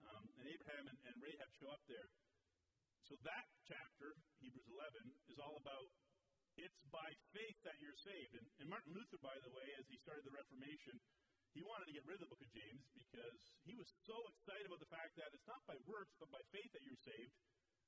Um, 0.00 0.24
and 0.40 0.48
Abraham 0.48 0.88
and, 0.88 0.96
and 1.12 1.16
Rahab 1.20 1.52
show 1.60 1.76
up 1.76 1.84
there. 1.92 2.08
So 3.04 3.20
that 3.28 3.44
chapter, 3.68 4.16
Hebrews 4.40 4.64
11, 4.72 5.12
is 5.28 5.36
all 5.44 5.60
about 5.60 5.92
it's 6.56 6.80
by 6.88 7.08
faith 7.36 7.58
that 7.68 7.76
you're 7.80 7.96
saved. 8.00 8.32
And, 8.36 8.46
and 8.60 8.68
Martin 8.68 8.96
Luther, 8.96 9.20
by 9.20 9.36
the 9.44 9.52
way, 9.52 9.68
as 9.76 9.84
he 9.88 10.00
started 10.00 10.24
the 10.24 10.32
Reformation, 10.32 10.96
he 11.52 11.64
wanted 11.64 11.88
to 11.88 11.96
get 11.96 12.04
rid 12.04 12.20
of 12.20 12.28
the 12.28 12.32
book 12.32 12.44
of 12.44 12.52
James 12.52 12.84
because 12.96 13.40
he 13.64 13.76
was 13.76 13.88
so 14.04 14.16
excited 14.36 14.68
about 14.68 14.80
the 14.80 14.92
fact 14.92 15.16
that 15.16 15.32
it's 15.32 15.48
not 15.48 15.64
by 15.64 15.76
works, 15.88 16.12
but 16.20 16.28
by 16.28 16.40
faith 16.52 16.68
that 16.76 16.84
you're 16.84 17.00
saved. 17.00 17.32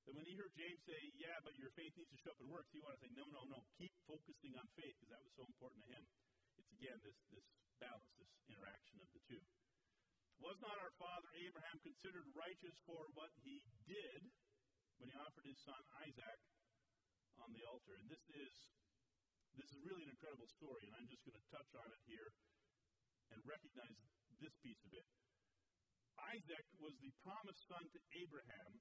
That 0.09 0.17
when 0.17 0.25
he 0.25 0.41
heard 0.41 0.57
James 0.57 0.81
say, 0.89 0.97
Yeah, 1.21 1.37
but 1.45 1.53
your 1.61 1.69
faith 1.77 1.93
needs 1.93 2.09
to 2.09 2.21
show 2.25 2.33
up 2.33 2.41
in 2.41 2.49
works, 2.49 2.73
he 2.73 2.81
wanted 2.81 2.97
to 2.97 3.05
say, 3.05 3.13
No, 3.13 3.29
no, 3.29 3.45
no, 3.45 3.61
keep 3.77 3.93
focusing 4.09 4.57
on 4.57 4.65
faith 4.73 4.97
because 4.97 5.13
that 5.13 5.21
was 5.21 5.37
so 5.37 5.45
important 5.45 5.85
to 5.85 5.89
him. 5.93 6.05
It's 6.57 6.73
again 6.73 6.97
this, 7.05 7.17
this 7.29 7.45
balance, 7.77 8.09
this 8.17 8.33
interaction 8.49 9.05
of 9.05 9.09
the 9.13 9.21
two. 9.29 9.43
Was 10.41 10.57
not 10.65 10.81
our 10.81 10.95
father 10.97 11.29
Abraham 11.45 11.77
considered 11.85 12.25
righteous 12.33 12.73
for 12.89 13.05
what 13.21 13.29
he 13.45 13.61
did 13.85 14.33
when 14.97 15.13
he 15.13 15.17
offered 15.21 15.45
his 15.45 15.61
son 15.67 15.83
Isaac 16.09 16.41
on 17.43 17.51
the 17.55 17.65
altar? 17.69 17.95
And 17.99 18.07
this 18.11 18.25
is 18.35 18.55
this 19.59 19.71
is 19.75 19.81
really 19.83 20.07
an 20.07 20.13
incredible 20.15 20.47
story, 20.55 20.87
and 20.87 20.95
I'm 20.95 21.11
just 21.11 21.27
going 21.27 21.35
to 21.35 21.47
touch 21.51 21.71
on 21.83 21.89
it 21.91 22.03
here 22.07 22.31
and 23.35 23.39
recognize 23.43 23.99
this 24.39 24.55
piece 24.63 24.79
of 24.87 24.95
it. 24.95 25.07
Isaac 26.31 26.67
was 26.79 26.95
the 27.03 27.11
promised 27.27 27.63
son 27.67 27.83
to 27.83 28.01
Abraham. 28.23 28.73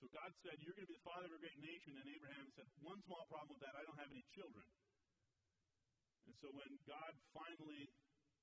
So 0.00 0.08
God 0.10 0.32
said, 0.40 0.56
You're 0.64 0.76
going 0.76 0.88
to 0.88 0.92
be 0.92 0.98
the 0.98 1.08
father 1.08 1.28
of 1.28 1.36
a 1.36 1.42
great 1.44 1.60
nation. 1.60 1.92
And 1.96 2.06
Abraham 2.08 2.46
said, 2.56 2.66
One 2.80 3.00
small 3.04 3.24
problem 3.28 3.52
with 3.52 3.62
that, 3.62 3.76
I 3.76 3.84
don't 3.84 4.00
have 4.00 4.12
any 4.12 4.24
children. 4.32 4.66
And 6.26 6.34
so 6.40 6.48
when 6.56 6.72
God 6.88 7.12
finally, 7.36 7.84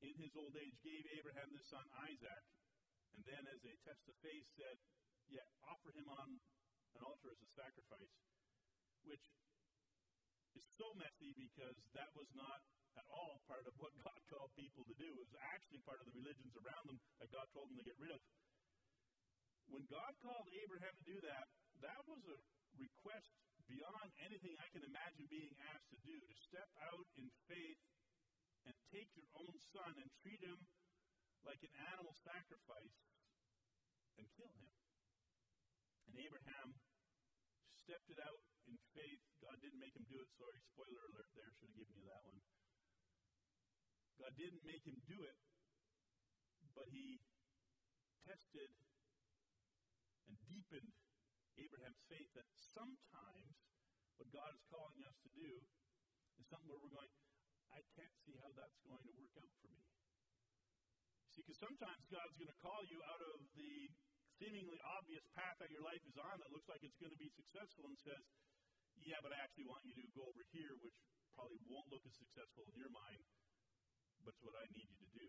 in 0.06 0.14
his 0.22 0.34
old 0.38 0.54
age, 0.54 0.76
gave 0.86 1.04
Abraham 1.18 1.50
this 1.50 1.68
son 1.72 1.86
Isaac, 2.06 2.44
and 3.18 3.22
then 3.26 3.44
as 3.50 3.62
a 3.66 3.74
test 3.84 4.04
of 4.06 4.16
faith 4.22 4.46
said, 4.54 4.78
Yeah, 5.34 5.48
offer 5.66 5.92
him 5.98 6.08
on 6.14 6.28
an 6.96 7.02
altar 7.04 7.30
as 7.34 7.42
a 7.42 7.50
sacrifice, 7.58 8.14
which 9.08 9.26
is 10.56 10.66
so 10.76 10.88
messy 10.98 11.32
because 11.38 11.78
that 11.96 12.10
was 12.16 12.28
not 12.36 12.60
at 12.98 13.08
all 13.14 13.40
part 13.48 13.64
of 13.64 13.74
what 13.80 13.94
God 14.04 14.20
called 14.28 14.52
people 14.60 14.84
to 14.84 14.96
do. 14.98 15.08
It 15.08 15.30
was 15.30 15.40
actually 15.56 15.80
part 15.88 16.02
of 16.04 16.08
the 16.10 16.16
religions 16.18 16.52
around 16.60 16.86
them 16.90 17.00
that 17.24 17.30
God 17.32 17.48
told 17.56 17.70
them 17.72 17.78
to 17.80 17.86
get 17.86 17.96
rid 18.02 18.12
of. 18.12 18.22
When 19.70 19.86
God 19.86 20.12
called 20.26 20.50
Abraham 20.66 20.94
to 20.98 21.06
do 21.06 21.18
that, 21.30 21.46
that 21.86 22.02
was 22.10 22.22
a 22.26 22.38
request 22.82 23.30
beyond 23.70 24.10
anything 24.26 24.58
I 24.58 24.68
can 24.74 24.82
imagine 24.82 25.30
being 25.30 25.54
asked 25.70 25.94
to 25.94 26.00
do 26.02 26.18
to 26.18 26.36
step 26.50 26.70
out 26.90 27.06
in 27.22 27.30
faith 27.46 27.82
and 28.66 28.74
take 28.90 29.14
your 29.14 29.30
own 29.38 29.56
son 29.72 29.94
and 30.02 30.10
treat 30.26 30.42
him 30.42 30.58
like 31.46 31.62
an 31.62 31.74
animal 31.94 32.12
sacrifice 32.26 32.98
and 34.18 34.26
kill 34.36 34.52
him. 34.58 34.74
And 36.10 36.18
Abraham 36.18 36.74
stepped 37.90 38.14
it 38.14 38.22
out 38.22 38.38
in 38.70 38.78
faith. 38.94 39.18
God 39.42 39.58
didn't 39.66 39.82
make 39.82 39.98
him 39.98 40.06
do 40.06 40.22
it. 40.22 40.30
Sorry, 40.38 40.62
spoiler 40.62 41.10
alert 41.10 41.26
there. 41.34 41.50
Should 41.58 41.74
have 41.74 41.80
given 41.82 41.98
you 41.98 42.06
that 42.06 42.22
one. 42.22 42.38
God 44.22 44.38
didn't 44.38 44.62
make 44.62 44.86
him 44.86 45.02
do 45.10 45.18
it, 45.26 45.38
but 46.78 46.86
he 46.94 47.18
tested 48.30 48.70
and 50.30 50.38
deepened 50.46 50.94
Abraham's 51.58 52.06
faith 52.06 52.30
that 52.38 52.46
sometimes 52.78 53.58
what 54.22 54.30
God 54.30 54.54
is 54.54 54.62
calling 54.70 55.02
us 55.10 55.18
to 55.26 55.30
do 55.34 55.50
is 56.38 56.46
something 56.46 56.70
where 56.70 56.78
we're 56.78 56.94
going, 56.94 57.10
I 57.74 57.82
can't 57.98 58.14
see 58.22 58.38
how 58.38 58.54
that's 58.54 58.78
going 58.86 59.02
to 59.02 59.14
work 59.18 59.34
out 59.42 59.50
for 59.66 59.74
me. 59.74 59.82
See, 61.34 61.42
because 61.42 61.58
sometimes 61.58 62.06
God's 62.14 62.38
going 62.38 62.54
to 62.54 62.62
call 62.62 62.86
you 62.86 63.02
out 63.02 63.24
of 63.34 63.42
the 63.58 63.90
seemingly 64.40 64.80
obvious 64.98 65.24
path 65.36 65.60
that 65.60 65.70
your 65.70 65.84
life 65.84 66.02
is 66.08 66.16
on 66.16 66.36
that 66.40 66.50
looks 66.56 66.72
like 66.72 66.82
it's 66.82 66.98
going 66.98 67.12
to 67.12 67.20
be 67.20 67.30
successful 67.36 67.86
and 67.86 68.00
says, 68.00 68.24
Yeah, 69.04 69.20
but 69.20 69.36
I 69.36 69.40
actually 69.44 69.68
want 69.68 69.84
you 69.84 69.94
to 70.00 70.06
go 70.16 70.24
over 70.26 70.44
here, 70.56 70.74
which 70.80 70.96
probably 71.36 71.60
won't 71.68 71.92
look 71.92 72.04
as 72.08 72.16
successful 72.16 72.64
in 72.72 72.76
your 72.80 72.92
mind 72.92 73.24
but 74.24 74.36
it's 74.36 74.44
what 74.44 74.58
I 74.60 74.68
need 74.76 74.88
you 74.94 75.00
to 75.00 75.12
do. 75.16 75.28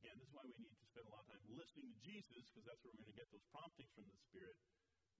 Again, 0.00 0.16
this 0.20 0.28
is 0.28 0.34
why 0.34 0.44
we 0.44 0.56
need 0.58 0.74
to 0.74 0.88
spend 0.90 1.06
a 1.08 1.12
lot 1.12 1.24
of 1.24 1.28
time 1.32 1.44
listening 1.54 1.88
to 1.88 1.98
Jesus, 2.04 2.44
because 2.50 2.64
that's 2.68 2.80
where 2.84 2.92
we're 2.92 3.06
going 3.06 3.14
to 3.14 3.20
get 3.20 3.30
those 3.32 3.44
promptings 3.52 3.92
from 3.96 4.04
the 4.08 4.18
Spirit, 4.28 4.56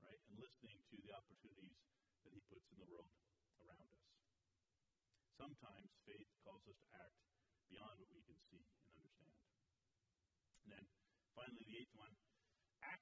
right? 0.04 0.20
And 0.28 0.34
listening 0.40 0.76
to 0.92 0.96
the 1.00 1.12
opportunities 1.14 1.78
that 2.24 2.32
He 2.32 2.40
puts 2.50 2.66
in 2.72 2.78
the 2.80 2.88
world 2.88 3.12
around 3.64 3.88
us. 3.94 4.08
Sometimes 5.40 5.88
faith 6.04 6.28
calls 6.44 6.64
us 6.68 6.78
to 6.84 6.88
act 7.00 7.16
beyond 7.70 7.96
what 8.02 8.10
we 8.12 8.22
can 8.28 8.38
see 8.52 8.66
and 8.66 8.98
understand. 8.98 9.38
And 10.64 10.68
then 10.74 10.84
finally, 11.32 11.63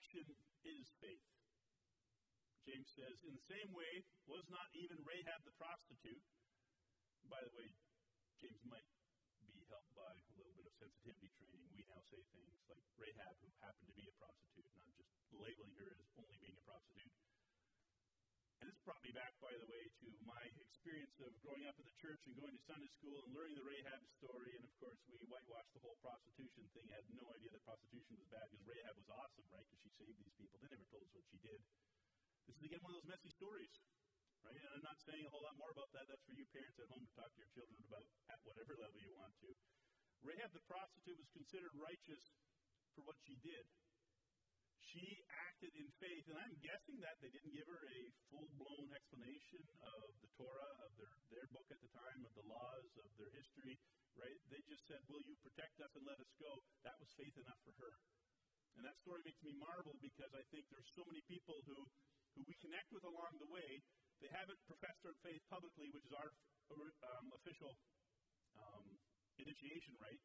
action 0.03 0.27
is 0.67 0.91
faith. 0.99 1.31
James 2.67 2.91
says, 2.91 3.15
in 3.23 3.39
the 3.39 3.47
same 3.47 3.71
way, 3.71 4.03
was 4.27 4.43
not 4.51 4.67
even 4.75 4.99
Rahab 5.07 5.47
the 5.47 5.55
prostitute. 5.55 6.27
By 7.31 7.39
the 7.39 7.55
way, 7.55 7.71
James 8.43 8.59
might 8.67 8.83
be 9.47 9.63
helped 9.71 9.95
by 9.95 10.11
a 10.11 10.35
little 10.35 10.55
bit 10.59 10.67
of 10.67 10.75
sensitivity 10.75 11.31
training, 11.39 11.71
we 11.71 11.87
now 11.87 12.03
say 12.11 12.19
things 12.35 12.59
like 12.67 12.83
Rahab, 12.99 13.35
who 13.47 13.51
happened 13.63 13.87
to 13.87 13.95
be 13.95 14.11
a 14.11 14.15
prostitute, 14.19 14.67
not 14.75 14.91
just 14.99 15.15
labeling 15.39 15.75
her 15.79 15.95
as 15.95 16.11
only 16.19 16.39
being 16.43 16.59
a 16.59 16.65
prostitute. 16.67 17.15
And 18.63 18.71
this 18.71 18.79
brought 18.87 19.03
me 19.03 19.11
back, 19.11 19.35
by 19.43 19.51
the 19.59 19.67
way, 19.67 19.91
to 20.03 20.09
my 20.23 20.43
experience 20.83 21.19
of 21.19 21.35
growing 21.43 21.67
up 21.67 21.75
in 21.83 21.83
the 21.83 21.99
church 21.99 22.23
and 22.31 22.39
going 22.39 22.55
to 22.55 22.63
Sunday 22.63 22.87
school 22.95 23.19
and 23.27 23.35
learning 23.35 23.59
the 23.59 23.67
Rahab 23.67 24.07
story. 24.23 24.55
And 24.55 24.63
of 24.63 24.71
course, 24.79 25.03
we 25.11 25.19
whitewashed 25.27 25.75
the 25.75 25.83
whole 25.83 25.99
prostitution 25.99 26.71
thing. 26.71 26.87
I 26.95 27.03
had 27.03 27.11
no 27.11 27.27
idea 27.35 27.51
that 27.59 27.67
prostitution 27.67 28.23
was 28.23 28.31
bad 28.31 28.47
because 28.55 28.63
Rahab 28.63 28.95
was 29.03 29.11
awesome, 29.11 29.47
right? 29.51 29.67
Because 29.67 29.83
she 29.83 29.91
saved 29.99 30.15
these 30.15 30.35
people. 30.39 30.63
They 30.63 30.71
never 30.71 30.87
told 30.95 31.03
us 31.03 31.11
what 31.11 31.27
she 31.27 31.43
did. 31.43 31.59
This 32.53 32.61
is 32.61 32.69
again 32.69 32.85
one 32.85 32.93
of 32.93 33.01
those 33.01 33.09
messy 33.09 33.33
stories, 33.33 33.73
right? 34.45 34.53
And 34.53 34.73
I'm 34.77 34.85
not 34.85 35.01
saying 35.09 35.25
a 35.25 35.33
whole 35.33 35.41
lot 35.41 35.57
more 35.57 35.73
about 35.73 35.89
that. 35.97 36.05
That's 36.05 36.21
for 36.29 36.37
you 36.37 36.45
parents 36.53 36.77
at 36.77 36.93
home 36.93 37.01
to 37.01 37.13
talk 37.17 37.33
to 37.33 37.41
your 37.41 37.49
children 37.57 37.81
about 37.89 38.05
at 38.29 38.45
whatever 38.45 38.77
level 38.77 39.01
you 39.01 39.09
want 39.17 39.33
to. 39.41 39.57
Rahab 40.21 40.53
the 40.53 40.61
prostitute 40.69 41.17
was 41.17 41.33
considered 41.33 41.73
righteous 41.73 42.21
for 42.93 43.09
what 43.09 43.17
she 43.25 43.41
did 43.41 43.65
she 44.93 45.25
acted 45.49 45.73
in 45.73 45.89
faith, 45.97 46.29
and 46.29 46.37
I'm 46.37 46.53
guessing 46.61 47.01
that 47.01 47.17
they 47.25 47.33
didn't 47.33 47.57
give 47.57 47.65
her 47.65 47.81
a 47.81 48.01
full 48.29 48.45
blown 48.61 48.93
explanation 48.93 49.65
of 49.81 50.13
the 50.21 50.29
Torah, 50.37 50.85
of 50.85 50.93
their, 51.01 51.09
their 51.33 51.49
book 51.49 51.65
at 51.73 51.81
the 51.81 51.89
time, 51.97 52.21
of 52.29 52.33
the 52.37 52.45
laws, 52.45 52.93
of 53.01 53.09
their 53.17 53.33
history, 53.33 53.81
right? 54.21 54.37
They 54.53 54.61
just 54.69 54.85
said, 54.85 55.01
Will 55.09 55.25
you 55.25 55.33
protect 55.41 55.81
us 55.81 55.89
and 55.97 56.05
let 56.05 56.21
us 56.21 56.29
go? 56.37 56.61
That 56.85 57.01
was 57.01 57.09
faith 57.17 57.33
enough 57.41 57.57
for 57.65 57.73
her. 57.81 57.97
And 58.77 58.85
that 58.85 59.01
story 59.01 59.25
makes 59.25 59.41
me 59.41 59.57
marvel 59.57 59.97
because 60.01 60.33
I 60.37 60.45
think 60.53 60.69
there's 60.69 60.93
so 60.93 61.05
many 61.09 61.25
people 61.25 61.57
who, 61.65 61.89
who 62.35 62.43
we 62.49 62.57
connect 62.61 62.89
with 62.93 63.05
along 63.05 63.39
the 63.39 63.51
way. 63.51 63.83
They 64.21 64.31
haven't 64.31 64.61
professed 64.71 65.03
their 65.03 65.19
faith 65.27 65.43
publicly, 65.51 65.91
which 65.91 66.07
is 66.07 66.15
our 66.15 66.31
um, 66.73 67.27
official 67.37 67.75
um, 68.57 68.87
initiation 69.39 69.97
rite 69.99 70.23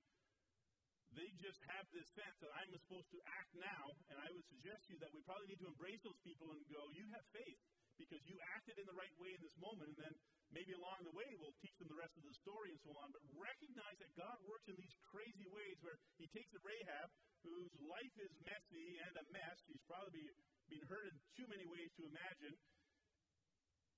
they 1.17 1.34
just 1.41 1.58
have 1.74 1.89
this 1.89 2.06
sense 2.13 2.38
that 2.46 2.54
I'm 2.54 2.70
supposed 2.70 3.10
to 3.10 3.20
act 3.26 3.50
now, 3.58 3.89
and 4.13 4.22
I 4.22 4.30
would 4.30 4.46
suggest 4.54 4.86
to 4.86 4.93
you 4.93 5.00
that 5.02 5.10
we 5.10 5.26
probably 5.26 5.50
need 5.50 5.62
to 5.65 5.70
embrace 5.74 5.98
those 6.06 6.22
people 6.22 6.54
and 6.54 6.62
go, 6.70 6.82
you 6.93 7.10
have 7.15 7.26
faith 7.34 7.58
because 7.98 8.22
you 8.30 8.38
acted 8.54 8.78
in 8.78 8.86
the 8.86 8.93
right 8.93 9.13
way 9.17 9.34
in 9.34 9.41
this 9.41 9.58
moment, 9.58 9.89
and 9.89 9.98
then 9.98 10.13
maybe 10.54 10.78
along 10.78 11.02
the 11.02 11.15
way 11.17 11.26
we'll 11.41 11.58
teach 11.58 11.74
them 11.82 11.89
the 11.89 11.98
rest 11.98 12.13
of 12.13 12.22
the 12.22 12.36
story 12.38 12.70
and 12.70 12.82
so 12.86 12.93
on. 13.02 13.10
But 13.10 13.26
recognize 13.34 13.98
that 13.98 14.13
God 14.13 14.38
works 14.46 14.70
in 14.70 14.78
these 14.78 14.93
crazy 15.10 15.50
ways 15.50 15.82
where 15.82 15.98
He 16.22 16.30
takes 16.30 16.54
a 16.54 16.62
Rahab, 16.62 17.10
whose 17.41 17.74
life 17.82 18.15
is 18.22 18.34
messy 18.46 19.02
and 19.02 19.13
a 19.17 19.26
mess. 19.34 19.58
She's 19.65 19.82
probably 19.89 20.30
been 20.67 20.84
hurt 20.91 21.08
in 21.08 21.15
too 21.36 21.47
many 21.47 21.65
ways 21.67 21.89
to 21.95 22.03
imagine, 22.08 22.56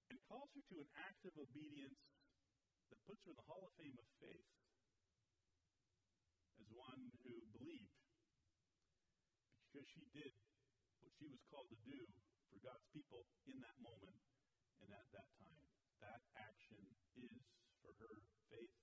and 0.09 0.17
calls 0.29 0.49
her 0.53 0.63
to 0.73 0.75
an 0.81 0.89
act 1.05 1.21
of 1.25 1.33
obedience 1.37 1.97
that 2.89 2.99
puts 3.05 3.21
her 3.25 3.33
in 3.33 3.37
the 3.37 3.47
Hall 3.49 3.61
of 3.65 3.73
Fame 3.77 3.97
of 3.97 4.07
faith 4.21 4.49
as 6.61 6.67
one 6.73 7.13
who 7.25 7.33
believed 7.53 7.93
because 9.69 9.85
she 9.93 10.05
did 10.13 10.33
what 10.99 11.13
she 11.21 11.29
was 11.29 11.41
called 11.53 11.69
to 11.69 11.79
do 11.85 12.01
for 12.49 12.57
God's 12.65 12.85
people 12.89 13.21
in 13.45 13.61
that 13.61 13.77
moment 13.85 14.17
and 14.81 14.89
at 14.89 15.05
that 15.13 15.29
time. 15.37 15.61
That 16.01 16.21
action 16.41 16.81
is 17.21 17.37
for 17.85 17.93
her 18.01 18.13
faith. 18.49 18.73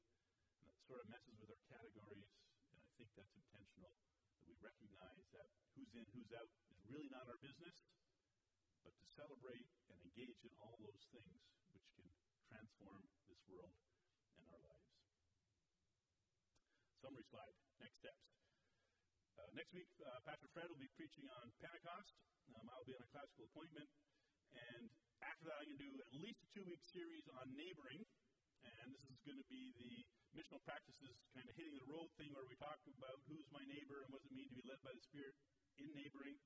And 0.63 0.71
that 0.71 0.79
sort 0.87 1.03
of 1.03 1.11
messes 1.11 1.35
with 1.43 1.51
our 1.51 1.65
categories, 1.67 2.31
and 2.71 2.79
I 2.79 2.89
think 2.95 3.11
that's 3.19 3.35
intentional. 3.35 3.93
Recognize 4.61 5.27
that 5.37 5.49
who's 5.77 5.93
in, 5.93 6.07
who's 6.17 6.33
out 6.33 6.51
is 6.73 6.81
really 6.89 7.11
not 7.13 7.29
our 7.29 7.37
business, 7.45 7.77
but 8.81 8.97
to 8.97 9.07
celebrate 9.13 9.69
and 9.93 9.99
engage 10.01 10.41
in 10.47 10.53
all 10.63 10.77
those 10.81 11.05
things 11.13 11.37
which 11.77 11.87
can 11.97 12.09
transform 12.49 13.05
this 13.29 13.43
world 13.51 13.77
and 14.41 14.47
our 14.49 14.63
lives. 14.65 14.93
Summary 17.05 17.27
slide. 17.29 17.57
Next 17.83 18.01
steps. 18.01 18.25
Uh, 19.37 19.53
next 19.53 19.73
week, 19.77 19.91
uh, 20.01 20.25
Pastor 20.25 20.49
Fred 20.57 20.73
will 20.73 20.81
be 20.81 20.89
preaching 20.97 21.29
on 21.37 21.53
Pentecost. 21.61 22.17
Um, 22.57 22.65
I'll 22.73 22.89
be 22.89 22.97
on 22.97 23.05
a 23.05 23.11
classical 23.13 23.45
appointment. 23.53 23.91
And 24.57 24.89
after 25.21 25.53
that, 25.53 25.61
going 25.67 25.77
to 25.77 25.83
do 25.83 25.93
at 26.01 26.13
least 26.23 26.41
a 26.41 26.49
two 26.55 26.65
week 26.65 26.81
series 26.95 27.27
on 27.37 27.51
neighboring. 27.53 28.01
And 28.83 28.91
this 28.91 29.05
is 29.07 29.19
going 29.23 29.39
to 29.39 29.49
be 29.49 29.71
the 29.79 29.93
missional 30.35 30.61
practices 30.67 31.15
kind 31.33 31.47
of 31.47 31.55
hitting 31.55 31.77
the 31.79 31.89
road 31.89 32.11
thing 32.19 32.35
where 32.35 32.45
we 32.45 32.59
talk 32.59 32.77
about 32.99 33.17
who's 33.31 33.47
my 33.55 33.63
neighbor 33.71 34.03
and 34.05 34.11
what 34.11 34.21
does 34.21 34.31
it 34.31 34.37
mean 34.37 34.51
to 34.51 34.59
be 34.59 34.67
led 34.67 34.81
by 34.83 34.93
the 34.93 35.05
Spirit 35.07 35.35
in 35.79 35.89
neighboring. 35.95 36.37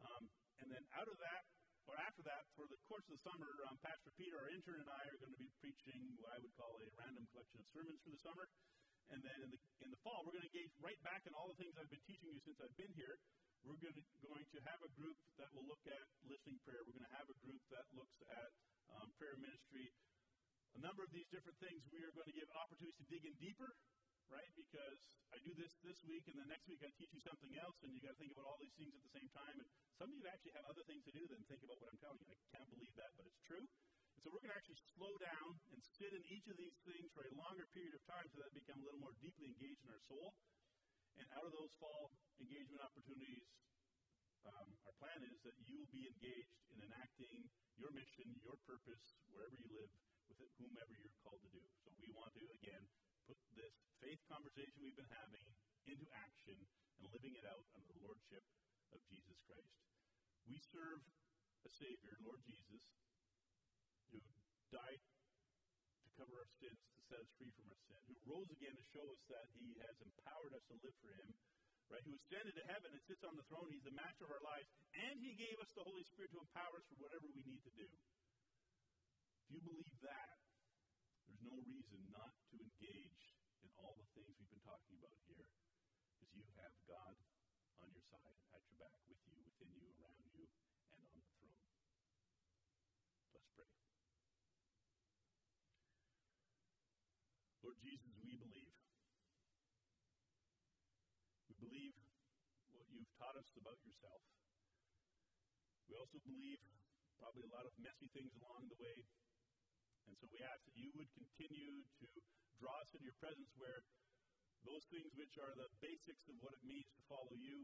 Um, 0.00 0.30
and 0.62 0.68
then 0.70 0.82
out 0.94 1.10
of 1.10 1.18
that, 1.18 1.42
or 1.88 1.96
after 2.04 2.20
that, 2.28 2.44
for 2.52 2.68
the 2.68 2.76
course 2.86 3.04
of 3.08 3.16
the 3.16 3.22
summer, 3.24 3.48
um, 3.66 3.80
Pastor 3.80 4.12
Peter, 4.20 4.36
our 4.36 4.52
intern, 4.52 4.76
and 4.80 4.90
I 4.92 5.02
are 5.08 5.18
going 5.18 5.32
to 5.32 5.40
be 5.40 5.48
preaching 5.58 5.98
what 6.20 6.36
I 6.36 6.38
would 6.38 6.52
call 6.54 6.76
a 6.76 6.84
random 7.00 7.24
collection 7.32 7.58
of 7.58 7.66
sermons 7.72 8.00
for 8.04 8.12
the 8.12 8.20
summer. 8.20 8.44
And 9.08 9.24
then 9.24 9.38
in 9.40 9.48
the, 9.48 9.60
in 9.80 9.88
the 9.88 10.00
fall, 10.04 10.20
we're 10.20 10.36
going 10.36 10.44
to 10.44 10.52
engage 10.52 10.68
right 10.84 11.00
back 11.00 11.24
in 11.24 11.32
all 11.32 11.48
the 11.48 11.56
things 11.56 11.72
I've 11.80 11.88
been 11.88 12.04
teaching 12.04 12.28
you 12.28 12.40
since 12.44 12.60
I've 12.60 12.76
been 12.76 12.92
here. 12.92 13.16
We're 13.64 13.80
going 13.80 13.96
to, 13.96 14.04
going 14.20 14.44
to 14.52 14.58
have 14.68 14.80
a 14.84 14.90
group 15.00 15.16
that 15.40 15.48
will 15.56 15.64
look 15.64 15.80
at 15.88 16.04
listening 16.28 16.60
prayer. 16.68 16.84
We're 16.84 16.94
going 16.94 17.08
to 17.08 17.16
have 17.16 17.28
a 17.32 17.38
group 17.40 17.62
that 17.72 17.88
looks 17.96 18.20
at 18.28 18.50
um, 19.00 19.08
prayer 19.16 19.34
ministry. 19.40 19.88
A 20.76 20.80
number 20.84 21.02
of 21.06 21.10
these 21.14 21.28
different 21.32 21.56
things, 21.62 21.80
we 21.88 22.04
are 22.04 22.12
going 22.12 22.28
to 22.28 22.36
give 22.36 22.48
opportunities 22.52 22.98
to 23.00 23.06
dig 23.08 23.24
in 23.24 23.34
deeper, 23.40 23.70
right? 24.28 24.52
Because 24.52 25.00
I 25.32 25.40
do 25.44 25.52
this 25.56 25.72
this 25.80 26.00
week, 26.04 26.24
and 26.28 26.36
then 26.36 26.48
next 26.48 26.68
week 26.68 26.84
I 26.84 26.92
teach 26.96 27.12
you 27.12 27.22
something 27.24 27.52
else, 27.56 27.76
and 27.84 27.92
you 27.92 28.00
got 28.04 28.16
to 28.16 28.20
think 28.20 28.32
about 28.32 28.48
all 28.48 28.60
these 28.60 28.76
things 28.76 28.92
at 28.92 29.02
the 29.04 29.12
same 29.16 29.30
time. 29.32 29.56
And 29.60 29.68
some 29.96 30.08
of 30.12 30.16
you 30.16 30.24
actually 30.28 30.54
have 30.56 30.68
other 30.68 30.84
things 30.84 31.04
to 31.08 31.12
do 31.12 31.24
than 31.28 31.40
think 31.48 31.64
about 31.64 31.80
what 31.80 31.88
I'm 31.92 32.00
telling 32.00 32.20
you. 32.20 32.32
I 32.32 32.36
can't 32.52 32.68
believe 32.68 32.92
that, 33.00 33.10
but 33.16 33.24
it's 33.24 33.42
true. 33.48 33.64
And 33.64 34.20
so 34.20 34.34
we're 34.34 34.42
going 34.42 34.52
to 34.52 34.58
actually 34.58 34.82
slow 34.98 35.14
down 35.22 35.50
and 35.70 35.78
sit 35.98 36.10
in 36.10 36.22
each 36.26 36.46
of 36.50 36.56
these 36.58 36.76
things 36.84 37.06
for 37.14 37.22
a 37.22 37.32
longer 37.38 37.64
period 37.70 37.94
of 37.94 38.02
time 38.04 38.26
so 38.28 38.42
that 38.42 38.50
they 38.50 38.60
become 38.60 38.82
a 38.82 38.84
little 38.84 38.98
more 38.98 39.14
deeply 39.22 39.46
engaged 39.46 39.82
in 39.86 39.90
our 39.94 40.02
soul. 40.10 40.34
And 41.18 41.26
out 41.34 41.46
of 41.46 41.52
those 41.54 41.72
fall 41.82 42.10
engagement 42.38 42.82
opportunities, 42.82 43.46
um, 44.46 44.68
our 44.86 44.94
plan 45.02 45.22
is 45.26 45.38
that 45.42 45.54
you 45.66 45.82
will 45.82 45.90
be 45.90 46.06
engaged 46.06 46.54
in 46.70 46.78
enacting 46.82 47.46
your 47.78 47.90
mission, 47.94 48.26
your 48.42 48.58
purpose, 48.66 49.18
wherever 49.30 49.54
you 49.54 49.66
live, 49.70 49.90
with 50.36 50.52
whomever 50.60 50.92
you're 51.00 51.16
called 51.24 51.40
to 51.40 51.50
do. 51.54 51.64
So 51.80 51.88
we 51.96 52.12
want 52.12 52.36
to, 52.36 52.44
again, 52.60 52.84
put 53.24 53.40
this 53.56 53.72
faith 54.04 54.20
conversation 54.28 54.84
we've 54.84 54.98
been 54.98 55.08
having 55.08 55.46
into 55.88 56.04
action 56.20 56.58
and 57.00 57.04
living 57.14 57.32
it 57.38 57.46
out 57.48 57.64
under 57.72 57.88
the 57.88 58.02
lordship 58.04 58.44
of 58.92 59.00
Jesus 59.08 59.40
Christ. 59.48 59.72
We 60.44 60.60
serve 60.72 61.00
a 61.64 61.70
Savior, 61.72 62.16
Lord 62.24 62.40
Jesus, 62.44 62.84
who 64.12 64.20
died 64.72 65.00
to 66.04 66.08
cover 66.16 66.40
our 66.40 66.50
sins, 66.60 66.80
to 66.96 67.00
set 67.04 67.20
us 67.20 67.30
free 67.36 67.52
from 67.56 67.68
our 67.68 67.80
sin, 67.88 68.00
who 68.08 68.16
rose 68.28 68.48
again 68.52 68.76
to 68.76 68.86
show 68.92 69.04
us 69.08 69.22
that 69.28 69.48
he 69.56 69.76
has 69.84 69.96
empowered 70.00 70.52
us 70.56 70.64
to 70.72 70.76
live 70.80 70.96
for 71.04 71.12
him, 71.12 71.30
right? 71.88 72.04
Who 72.04 72.16
ascended 72.16 72.56
to 72.56 72.64
heaven 72.68 72.92
and 72.92 73.02
sits 73.04 73.24
on 73.24 73.36
the 73.36 73.44
throne. 73.48 73.68
He's 73.72 73.84
the 73.84 73.96
master 73.96 74.28
of 74.28 74.32
our 74.32 74.44
lives, 74.44 74.68
and 74.96 75.16
he 75.20 75.36
gave 75.36 75.56
us 75.60 75.72
the 75.72 75.84
Holy 75.84 76.04
Spirit 76.04 76.32
to 76.36 76.40
empower 76.40 76.80
us 76.80 76.86
for 76.88 76.96
whatever 77.00 77.28
we 77.32 77.44
need 77.44 77.64
to 77.64 77.72
do. 77.76 77.88
If 79.48 79.56
you 79.56 79.64
believe 79.64 79.88
that, 80.04 80.36
there's 81.24 81.40
no 81.40 81.56
reason 81.64 82.04
not 82.12 82.36
to 82.52 82.60
engage 82.60 83.32
in 83.64 83.72
all 83.80 83.96
the 83.96 84.04
things 84.12 84.36
we've 84.36 84.52
been 84.52 84.60
talking 84.60 84.92
about 85.00 85.16
here, 85.24 85.48
because 86.20 86.36
you 86.36 86.44
have 86.60 86.76
God 86.84 87.16
on 87.80 87.88
your 87.88 88.04
side, 88.12 88.36
at 88.52 88.60
your 88.68 88.76
back, 88.76 88.92
with 89.08 89.16
you, 89.24 89.40
within 89.40 89.72
you, 89.72 89.88
around 89.96 90.20
you, 90.36 90.44
and 90.92 91.00
on 91.00 91.16
the 91.16 91.24
throne. 91.40 91.56
Let's 93.32 93.48
pray. 93.56 93.72
Lord 97.64 97.80
Jesus, 97.80 98.12
we 98.20 98.36
believe. 98.36 98.76
We 101.48 101.56
believe 101.56 101.96
what 102.76 102.84
you've 102.92 103.08
taught 103.16 103.40
us 103.40 103.48
about 103.56 103.80
yourself. 103.80 104.20
We 105.88 105.96
also 105.96 106.20
believe 106.20 106.60
probably 107.16 107.48
a 107.48 107.52
lot 107.56 107.64
of 107.64 107.72
messy 107.80 108.12
things 108.12 108.36
along 108.44 108.68
the 108.68 108.76
way. 108.76 109.08
And 110.08 110.16
so 110.16 110.26
we 110.32 110.40
ask 110.40 110.64
that 110.64 110.76
you 110.80 110.88
would 110.96 111.12
continue 111.12 111.84
to 112.00 112.08
draw 112.56 112.72
us 112.80 112.88
into 112.96 113.04
your 113.04 113.18
presence 113.20 113.52
where 113.60 113.84
those 114.64 114.82
things 114.88 115.12
which 115.20 115.36
are 115.36 115.52
the 115.52 115.68
basics 115.84 116.24
of 116.32 116.36
what 116.40 116.56
it 116.56 116.64
means 116.64 116.88
to 116.96 117.02
follow 117.12 117.36
you 117.36 117.62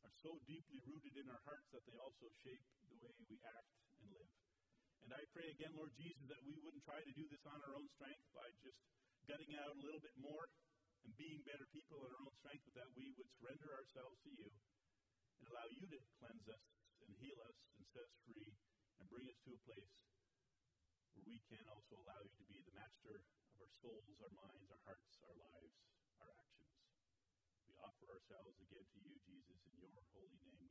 are 0.00 0.14
so 0.24 0.40
deeply 0.48 0.80
rooted 0.88 1.14
in 1.20 1.28
our 1.28 1.42
hearts 1.44 1.68
that 1.76 1.84
they 1.84 1.96
also 2.00 2.26
shape 2.40 2.64
the 2.88 2.98
way 3.04 3.12
we 3.28 3.36
act 3.44 3.68
and 4.00 4.08
live. 4.16 4.32
And 5.04 5.12
I 5.12 5.22
pray 5.36 5.52
again, 5.52 5.76
Lord 5.76 5.92
Jesus, 6.00 6.24
that 6.32 6.42
we 6.42 6.56
wouldn't 6.64 6.82
try 6.88 6.98
to 6.98 7.12
do 7.14 7.28
this 7.28 7.44
on 7.46 7.60
our 7.68 7.74
own 7.76 7.86
strength 7.94 8.26
by 8.32 8.48
just 8.64 8.80
gutting 9.28 9.52
out 9.60 9.76
a 9.76 9.82
little 9.84 10.02
bit 10.02 10.16
more 10.18 10.48
and 11.04 11.12
being 11.20 11.44
better 11.46 11.68
people 11.70 12.00
in 12.00 12.10
our 12.10 12.22
own 12.26 12.34
strength, 12.42 12.64
but 12.66 12.74
that 12.82 12.90
we 12.98 13.12
would 13.14 13.30
surrender 13.38 13.70
ourselves 13.76 14.18
to 14.26 14.30
you 14.34 14.48
and 15.38 15.44
allow 15.52 15.68
you 15.68 15.84
to 15.84 15.98
cleanse 16.18 16.48
us 16.48 16.64
and 17.04 17.12
heal 17.22 17.38
us 17.44 17.58
and 17.78 17.84
set 17.92 18.02
us 18.08 18.16
free 18.26 18.50
and 18.98 19.04
bring 19.12 19.28
us 19.30 19.38
to 19.46 19.54
a 19.54 19.60
place 19.62 20.15
we 21.24 21.40
can 21.48 21.62
also 21.72 21.96
allow 22.04 22.20
you 22.20 22.32
to 22.36 22.44
be 22.50 22.60
the 22.66 22.74
master 22.76 23.22
of 23.22 23.56
our 23.62 23.72
souls, 23.80 24.18
our 24.20 24.32
minds, 24.36 24.68
our 24.68 24.82
hearts, 24.84 25.16
our 25.24 25.36
lives, 25.38 25.76
our 26.20 26.28
actions. 26.36 26.76
We 27.64 27.72
offer 27.80 28.06
ourselves 28.12 28.58
again 28.60 28.84
to 28.84 28.98
you, 29.00 29.16
Jesus. 29.24 29.58
In 29.70 29.80
your 29.80 30.04
holy 30.12 30.36
name. 30.44 30.65